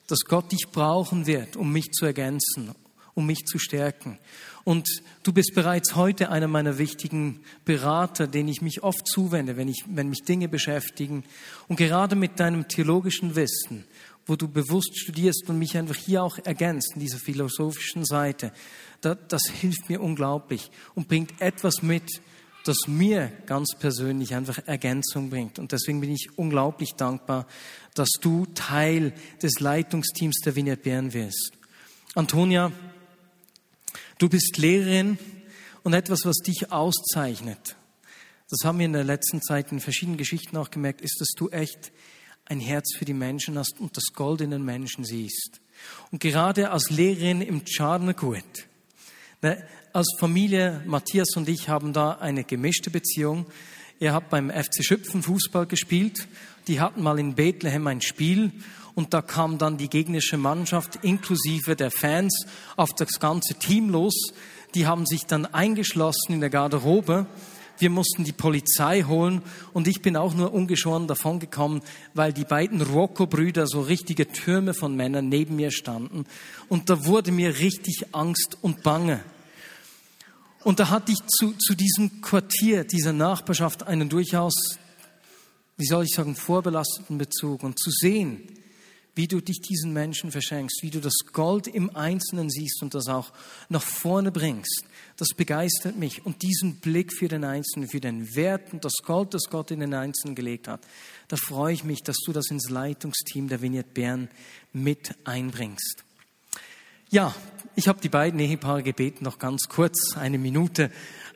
[0.07, 2.75] dass Gott dich brauchen wird, um mich zu ergänzen,
[3.15, 4.19] um mich zu stärken.
[4.65, 4.89] Und
[5.23, 9.85] du bist bereits heute einer meiner wichtigen Berater, den ich mich oft zuwende, wenn, ich,
[9.89, 11.25] wenn mich Dinge beschäftigen.
[11.69, 13.85] Und gerade mit deinem theologischen Wissen,
[14.27, 18.53] wo du bewusst studierst und mich einfach hier auch ergänzt in dieser philosophischen Seite,
[19.01, 22.21] das, das hilft mir unglaublich und bringt etwas mit,
[22.65, 25.59] das mir ganz persönlich einfach Ergänzung bringt.
[25.59, 27.47] Und deswegen bin ich unglaublich dankbar,
[27.95, 31.53] dass du Teil des Leitungsteams der Wiener Bären wirst.
[32.15, 32.71] Antonia,
[34.21, 35.17] Du bist Lehrerin
[35.83, 37.75] und etwas, was dich auszeichnet,
[38.51, 41.49] das haben wir in der letzten Zeit in verschiedenen Geschichten auch gemerkt, ist, dass du
[41.49, 41.91] echt
[42.45, 45.63] ein Herz für die Menschen hast und das Gold in den Menschen siehst.
[46.13, 48.45] Und gerade als Lehrerin im Charnekut,
[49.41, 53.47] ne, als Familie, Matthias und ich haben da eine gemischte Beziehung.
[54.01, 56.29] Er hat beim FC Schüpfen Fußball gespielt.
[56.67, 58.53] Die hatten mal in Bethlehem ein Spiel
[58.95, 64.33] und da kam dann die gegnerische Mannschaft inklusive der Fans auf das ganze Team los.
[64.75, 67.27] Die haben sich dann eingeschlossen in der Garderobe.
[67.79, 69.41] Wir mussten die Polizei holen
[69.73, 71.81] und ich bin auch nur ungeschoren davongekommen,
[72.13, 76.27] weil die beiden Rocco-Brüder, so richtige Türme von Männern, neben mir standen.
[76.69, 79.25] Und da wurde mir richtig Angst und Bange.
[80.63, 84.79] Und da hatte ich zu, zu diesem Quartier, dieser Nachbarschaft einen durchaus,
[85.79, 87.63] wie soll ich sagen, vorbelasteten Bezug.
[87.63, 88.43] Und zu sehen,
[89.21, 93.07] wie du dich diesen Menschen verschenkst, wie du das Gold im Einzelnen siehst und das
[93.07, 93.33] auch
[93.69, 94.85] nach vorne bringst,
[95.19, 96.25] das begeistert mich.
[96.25, 99.81] Und diesen Blick für den Einzelnen, für den Wert und das Gold, das Gott in
[99.81, 100.81] den Einzelnen gelegt hat,
[101.29, 104.31] da freue ich mich, dass du das ins Leitungsteam der Vignette Bern
[104.73, 106.03] mit einbringst.
[107.11, 107.35] Ja,
[107.77, 110.91] ich habe die beiden Ehepaare gebeten, noch ganz kurz, eine Minute,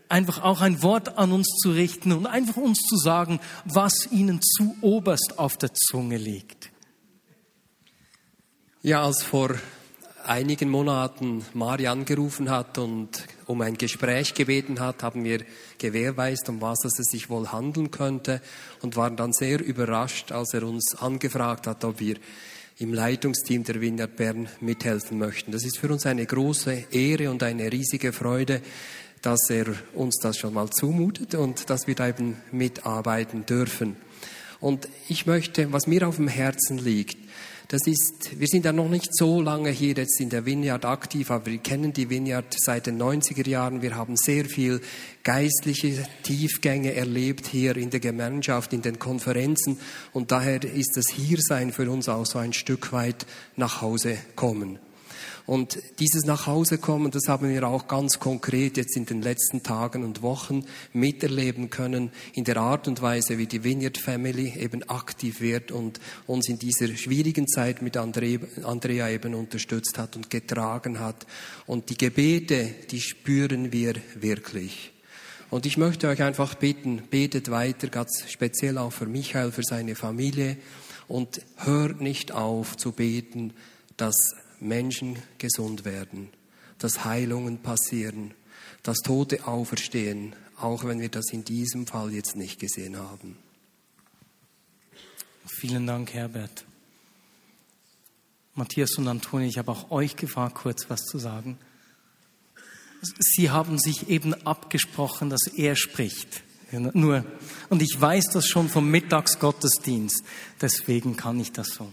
[0.09, 4.41] einfach auch ein Wort an uns zu richten und einfach uns zu sagen, was ihnen
[4.41, 6.71] zu oberst auf der Zunge liegt.
[8.87, 9.55] Ja, als vor
[10.27, 13.09] einigen Monaten Mari angerufen hat und
[13.47, 15.41] um ein Gespräch gebeten hat, haben wir
[15.79, 18.43] gewährweist, um was es sich wohl handeln könnte
[18.83, 22.17] und waren dann sehr überrascht, als er uns angefragt hat, ob wir
[22.77, 25.51] im Leitungsteam der Vineyard Bern mithelfen möchten.
[25.51, 28.61] Das ist für uns eine große Ehre und eine riesige Freude,
[29.23, 29.65] dass er
[29.95, 33.97] uns das schon mal zumutet und dass wir da eben mitarbeiten dürfen.
[34.61, 37.24] Und ich möchte, was mir auf dem Herzen liegt,
[37.69, 41.31] das ist, wir sind ja noch nicht so lange hier jetzt in der Vineyard aktiv,
[41.31, 43.81] aber wir kennen die Vineyard seit den 90er Jahren.
[43.81, 44.81] Wir haben sehr viel
[45.23, 49.79] geistliche Tiefgänge erlebt hier in der Gemeinschaft, in den Konferenzen.
[50.13, 54.79] Und daher ist das Hiersein für uns auch so ein Stück weit nach Hause kommen.
[55.47, 60.23] Und dieses Nachhausekommen, das haben wir auch ganz konkret jetzt in den letzten Tagen und
[60.23, 60.65] Wochen
[60.95, 66.01] miterleben können, in der Art und Weise, wie die Vineyard Family eben aktiv wird und
[66.27, 71.27] uns in dieser schwierigen Zeit mit Andrea eben unterstützt hat und getragen hat.
[71.67, 74.93] Und die Gebete, die spüren wir wirklich.
[75.51, 79.95] Und ich möchte euch einfach bitten, betet weiter, ganz speziell auch für Michael, für seine
[79.95, 80.57] Familie
[81.07, 83.53] und hört nicht auf zu beten,
[83.99, 84.35] dass
[84.65, 86.31] Menschen gesund werden,
[86.79, 88.35] dass Heilungen passieren,
[88.83, 93.37] dass Tote auferstehen, auch wenn wir das in diesem Fall jetzt nicht gesehen haben.
[95.47, 96.65] Vielen Dank, Herbert.
[98.55, 101.59] Matthias und Antonia, ich habe auch euch gefragt, kurz was zu sagen.
[103.03, 106.43] Sie haben sich eben abgesprochen, dass er spricht.
[106.71, 107.25] Nur.
[107.69, 110.25] Und ich weiß das schon vom Mittagsgottesdienst.
[110.61, 111.93] Deswegen kann ich das so.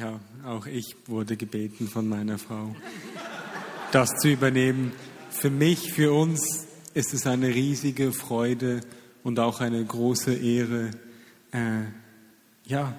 [0.00, 2.74] Ja, auch ich wurde gebeten von meiner Frau,
[3.92, 4.92] das zu übernehmen.
[5.28, 8.80] Für mich, für uns ist es eine riesige Freude
[9.24, 10.92] und auch eine große Ehre,
[11.52, 11.82] äh,
[12.64, 12.96] ja,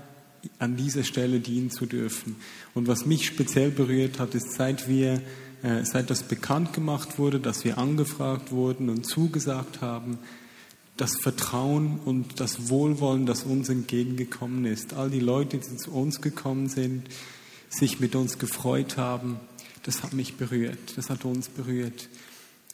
[0.60, 2.36] an dieser Stelle dienen zu dürfen.
[2.76, 5.24] Und was mich speziell berührt hat, ist, seit wir,
[5.64, 10.20] äh, seit das bekannt gemacht wurde, dass wir angefragt wurden und zugesagt haben,
[11.02, 14.94] das Vertrauen und das Wohlwollen, das uns entgegengekommen ist.
[14.94, 17.08] All die Leute, die zu uns gekommen sind,
[17.70, 19.40] sich mit uns gefreut haben,
[19.82, 22.08] das hat mich berührt, das hat uns berührt.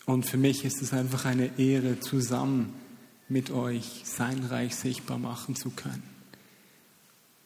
[0.05, 2.73] Und für mich ist es einfach eine Ehre, zusammen
[3.29, 6.03] mit euch sein Reich sichtbar machen zu können.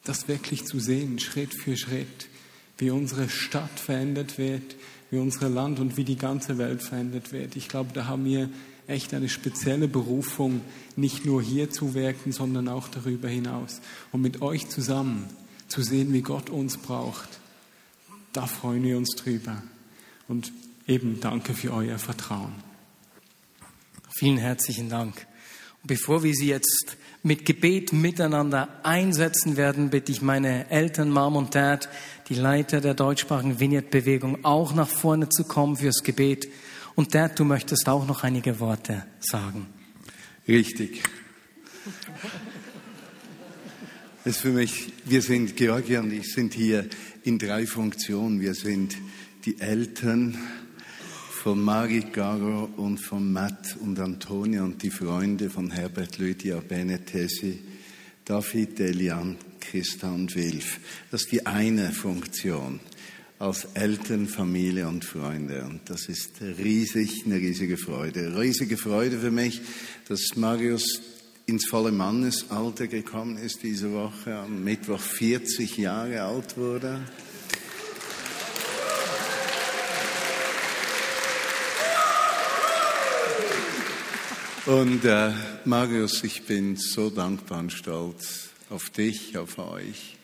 [0.02, 2.26] Das wirklich zu sehen, Schritt für Schritt,
[2.78, 4.74] wie unsere Stadt verändert wird,
[5.12, 7.54] wie unser Land und wie die ganze Welt verändert wird.
[7.54, 8.50] Ich glaube, da haben wir
[8.86, 10.60] echt eine spezielle Berufung,
[10.96, 13.80] nicht nur hier zu wirken, sondern auch darüber hinaus.
[14.10, 15.28] Und mit euch zusammen
[15.68, 17.40] zu sehen, wie Gott uns braucht,
[18.32, 19.62] da freuen wir uns drüber.
[20.28, 20.52] Und
[20.86, 22.54] eben danke für euer Vertrauen.
[24.14, 25.26] Vielen herzlichen Dank.
[25.82, 31.36] Und bevor wir Sie jetzt mit Gebet miteinander einsetzen werden, bitte ich meine Eltern, Mom
[31.36, 31.88] und Dad,
[32.28, 36.48] die Leiter der deutschsprachigen Vignette-Bewegung, auch nach vorne zu kommen fürs Gebet.
[36.94, 39.66] Und Dad, du möchtest auch noch einige Worte sagen.
[40.46, 41.02] Richtig.
[44.24, 46.86] Es für mich, wir sind, Georgia und ich sind hier
[47.24, 48.40] in drei Funktionen.
[48.40, 48.96] Wir sind
[49.44, 50.38] die Eltern
[51.30, 57.58] von Marit Garo und von Matt und Antonia und die Freunde von Herbert Lydia Benetesi,
[58.24, 60.78] David Elian, Christa und Wilf.
[61.10, 62.78] Das ist die eine Funktion
[63.42, 65.64] als Eltern, Familie und Freunde.
[65.64, 68.38] Und das ist riesig, eine riesige Freude.
[68.38, 69.60] Riesige Freude für mich,
[70.06, 71.00] dass Marius
[71.46, 77.00] ins volle Mannesalter gekommen ist diese Woche, am Mittwoch 40 Jahre alt wurde.
[84.66, 85.32] Und äh,
[85.64, 90.16] Marius, ich bin so dankbar und stolz auf dich, auf euch,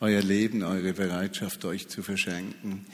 [0.00, 2.84] euer Leben, eure Bereitschaft, euch zu verschenken.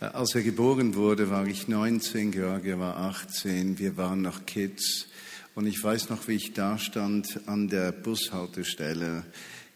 [0.00, 5.06] Äh, als er geboren wurde, war ich 19, Georgia war 18, wir waren noch Kids.
[5.54, 9.24] Und ich weiß noch, wie ich da stand an der Bushaltestelle.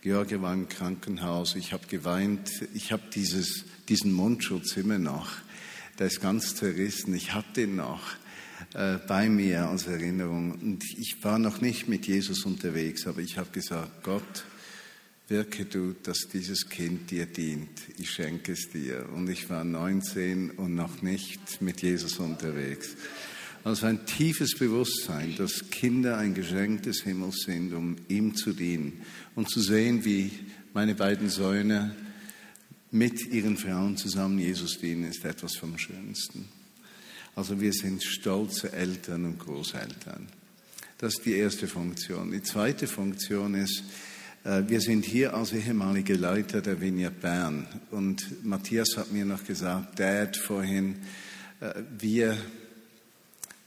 [0.02, 5.30] Georgia war im Krankenhaus, ich habe geweint, ich habe diesen Mundschutz immer noch.
[5.98, 8.02] Der ist ganz zerrissen, ich habe den noch.
[8.74, 10.52] Äh, bei mir als Erinnerung.
[10.52, 14.44] Und ich war noch nicht mit Jesus unterwegs, aber ich habe gesagt, Gott,
[15.28, 17.68] wirke du, dass dieses Kind dir dient.
[17.98, 19.08] Ich schenke es dir.
[19.14, 22.96] Und ich war 19 und noch nicht mit Jesus unterwegs.
[23.64, 29.02] Also ein tiefes Bewusstsein, dass Kinder ein Geschenk des Himmels sind, um ihm zu dienen.
[29.34, 30.30] Und zu sehen, wie
[30.72, 31.96] meine beiden Söhne
[32.92, 36.48] mit ihren Frauen zusammen Jesus dienen, ist etwas vom Schönsten.
[37.34, 40.28] Also wir sind stolze Eltern und Großeltern.
[40.98, 42.30] Das ist die erste Funktion.
[42.30, 43.82] Die zweite Funktion ist,
[44.68, 47.66] wir sind hier als ehemalige Leiter der Vineyard Bern.
[47.90, 50.98] Und Matthias hat mir noch gesagt, Dad vorhin,
[51.60, 52.36] äh, wir,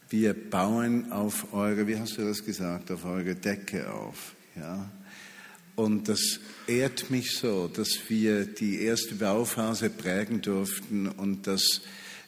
[0.09, 4.35] wir bauen auf eure, wie hast du das gesagt, auf eure Decke auf.
[4.55, 4.89] Ja?
[5.75, 11.81] Und das ehrt mich so, dass wir die erste Bauphase prägen durften und dass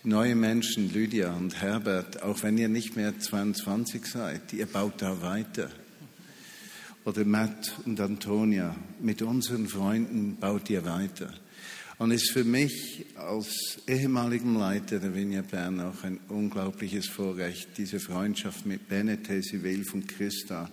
[0.04, 5.22] neue Menschen, Lydia und Herbert, auch wenn ihr nicht mehr 22 seid, ihr baut da
[5.22, 5.70] weiter.
[7.04, 11.34] Oder Matt und Antonia, mit unseren Freunden baut ihr weiter.
[11.98, 18.00] Und ist für mich als ehemaligen Leiter der Vinja Bern auch ein unglaubliches Vorrecht, diese
[18.00, 20.70] Freundschaft mit Benete, Sivelf und Christa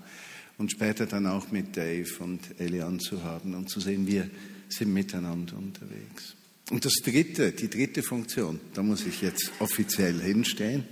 [0.59, 4.29] und später dann auch mit Dave und Elian zu haben und zu sehen, wir
[4.69, 6.35] sind miteinander unterwegs.
[6.71, 10.85] Und das dritte, die dritte Funktion, da muss ich jetzt offiziell hinstehen,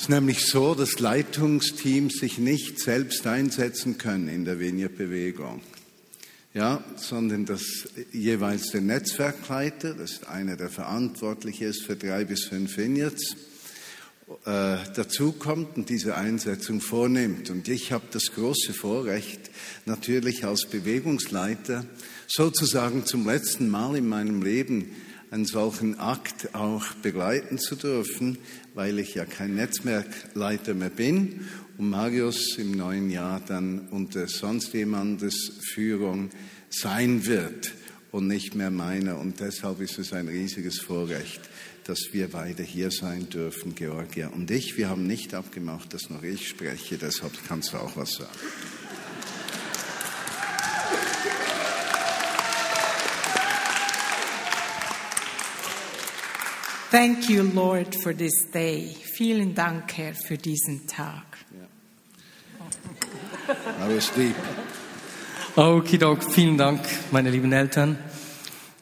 [0.00, 5.60] ist nämlich so, dass Leitungsteams sich nicht selbst einsetzen können in der Vineyard-Bewegung.
[6.54, 7.62] Ja, sondern dass
[8.10, 13.36] jeweils der Netzwerkleiter, das ist einer, der verantwortlich ist für drei bis fünf Vineyards,
[14.46, 17.50] äh, dazukommt und diese Einsetzung vornimmt.
[17.50, 19.50] Und ich habe das große Vorrecht,
[19.84, 21.84] natürlich als Bewegungsleiter
[22.26, 24.92] sozusagen zum letzten Mal in meinem Leben
[25.30, 28.38] einen solchen Akt auch begleiten zu dürfen,
[28.74, 31.46] weil ich ja kein Netzwerkleiter mehr bin
[31.78, 36.30] und Marius im neuen Jahr dann unter sonst jemandes Führung
[36.68, 37.72] sein wird
[38.10, 39.18] und nicht mehr meiner.
[39.18, 41.40] Und deshalb ist es ein riesiges Vorrecht,
[41.84, 44.76] dass wir beide hier sein dürfen, Georgia und ich.
[44.76, 48.79] Wir haben nicht abgemacht, dass nur ich spreche, deshalb kannst du auch was sagen.
[56.90, 58.96] Thank you, Lord, for this day.
[59.14, 61.22] Vielen Dank, Herr, für diesen Tag.
[63.46, 64.34] That was deep.
[65.54, 66.80] Okidok, vielen Dank,
[67.12, 67.96] meine lieben Eltern,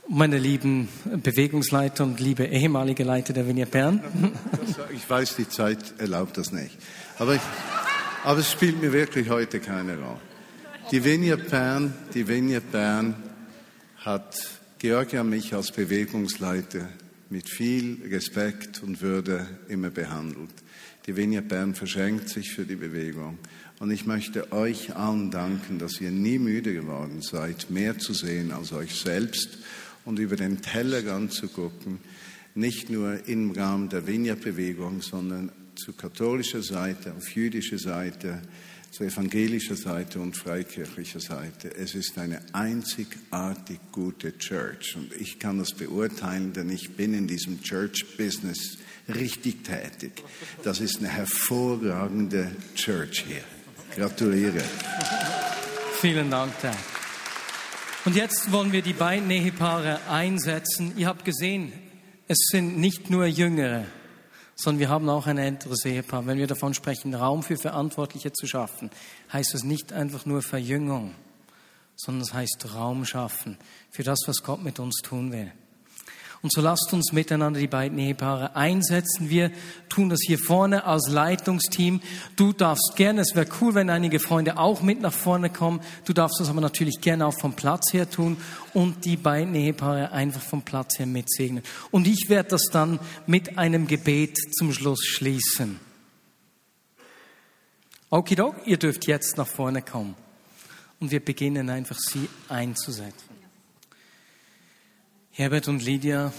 [0.09, 4.03] meine lieben Bewegungsleiter und liebe ehemalige Leiter der Vineyard Bern.
[4.95, 6.79] Ich weiß, die Zeit erlaubt das nicht.
[7.19, 7.43] Aber, ich,
[8.25, 10.21] aber es spielt mir wirklich heute keine Rolle.
[10.91, 13.15] Die Vineyard Bern, die Vineyard Bern
[13.99, 14.35] hat
[14.79, 16.89] Georgia mich als Bewegungsleiter
[17.31, 20.51] mit viel Respekt und Würde immer behandelt.
[21.07, 23.39] Die Vineyard Bern verschenkt sich für die Bewegung.
[23.79, 28.51] Und ich möchte euch allen danken, dass ihr nie müde geworden seid, mehr zu sehen
[28.51, 29.59] als euch selbst
[30.05, 31.99] und über den Tellerrand zu gucken,
[32.55, 38.43] nicht nur im Rahmen der Vineyard-Bewegung, sondern zu katholischer Seite, auf jüdischer Seite,
[38.91, 41.75] zu evangelischer Seite und freikirchlicher Seite.
[41.77, 47.27] Es ist eine einzigartig gute Church und ich kann das beurteilen, denn ich bin in
[47.27, 48.79] diesem Church-Business
[49.15, 50.23] richtig tätig.
[50.63, 53.43] Das ist eine hervorragende Church hier.
[53.95, 54.63] Gratuliere.
[56.01, 56.77] Vielen Dank, Dad.
[58.05, 60.93] Und jetzt wollen wir die beiden Ehepaare einsetzen.
[60.97, 61.73] Ihr habt gesehen,
[62.27, 63.87] es sind nicht nur Jüngere,
[64.59, 66.27] sondern wir haben auch ein älteres Ehepaar.
[66.27, 68.91] Wenn wir davon sprechen, Raum für Verantwortliche zu schaffen,
[69.33, 71.15] heißt das nicht einfach nur Verjüngung,
[71.95, 73.57] sondern es heißt Raum schaffen
[73.91, 75.53] für das, was Gott mit uns tun will.
[76.41, 79.29] Und so lasst uns miteinander die beiden Ehepaare einsetzen.
[79.29, 79.51] Wir
[79.89, 82.01] tun das hier vorne als Leitungsteam.
[82.37, 85.81] Du darfst gerne, es wäre cool, wenn einige Freunde auch mit nach vorne kommen.
[86.05, 88.37] Du darfst das aber natürlich gerne auch vom Platz her tun
[88.73, 91.65] und die beiden Ehepaare einfach vom Platz her mitsegnen.
[91.91, 95.81] Und ich werde das dann mit einem Gebet zum Schluss schließen.
[98.11, 100.15] Okidok, ihr dürft jetzt nach vorne kommen.
[101.01, 103.28] Und wir beginnen einfach, sie einzusetzen.
[105.39, 106.33] Herbert und Lydia,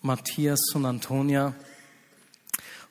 [0.00, 1.56] Matthias und Antonia,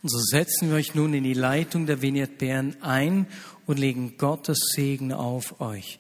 [0.04, 2.02] Und so setzen wir euch nun in die Leitung der
[2.38, 3.26] Bern ein
[3.66, 6.00] und legen Gottes Segen auf euch.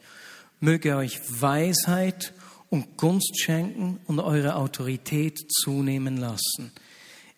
[0.60, 2.34] Möge euch Weisheit
[2.70, 6.74] und Gunst schenken und eure Autorität zunehmen lassen.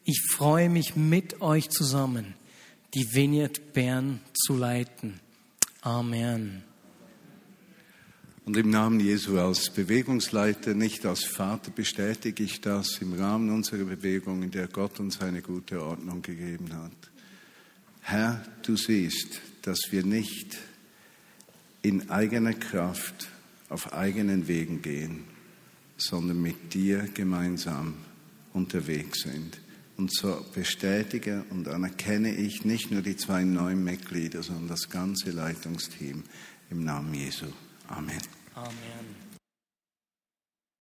[0.04, 2.34] Ich freue mich mit euch zusammen,
[2.96, 5.20] die Vineyard Bern zu leiten.
[5.84, 6.71] Amen.
[8.52, 13.86] Und im Namen Jesu als Bewegungsleiter, nicht als Vater, bestätige ich das im Rahmen unserer
[13.86, 16.92] Bewegung, in der Gott uns eine gute Ordnung gegeben hat.
[18.02, 20.58] Herr, du siehst, dass wir nicht
[21.82, 23.30] in eigener Kraft
[23.70, 25.24] auf eigenen Wegen gehen,
[25.96, 27.94] sondern mit dir gemeinsam
[28.52, 29.62] unterwegs sind.
[29.96, 35.32] Und so bestätige und anerkenne ich nicht nur die zwei neuen Mitglieder, sondern das ganze
[35.32, 36.24] Leitungsteam
[36.70, 37.46] im Namen Jesu.
[37.88, 38.41] Amen.
[38.56, 39.21] Oh, Amen.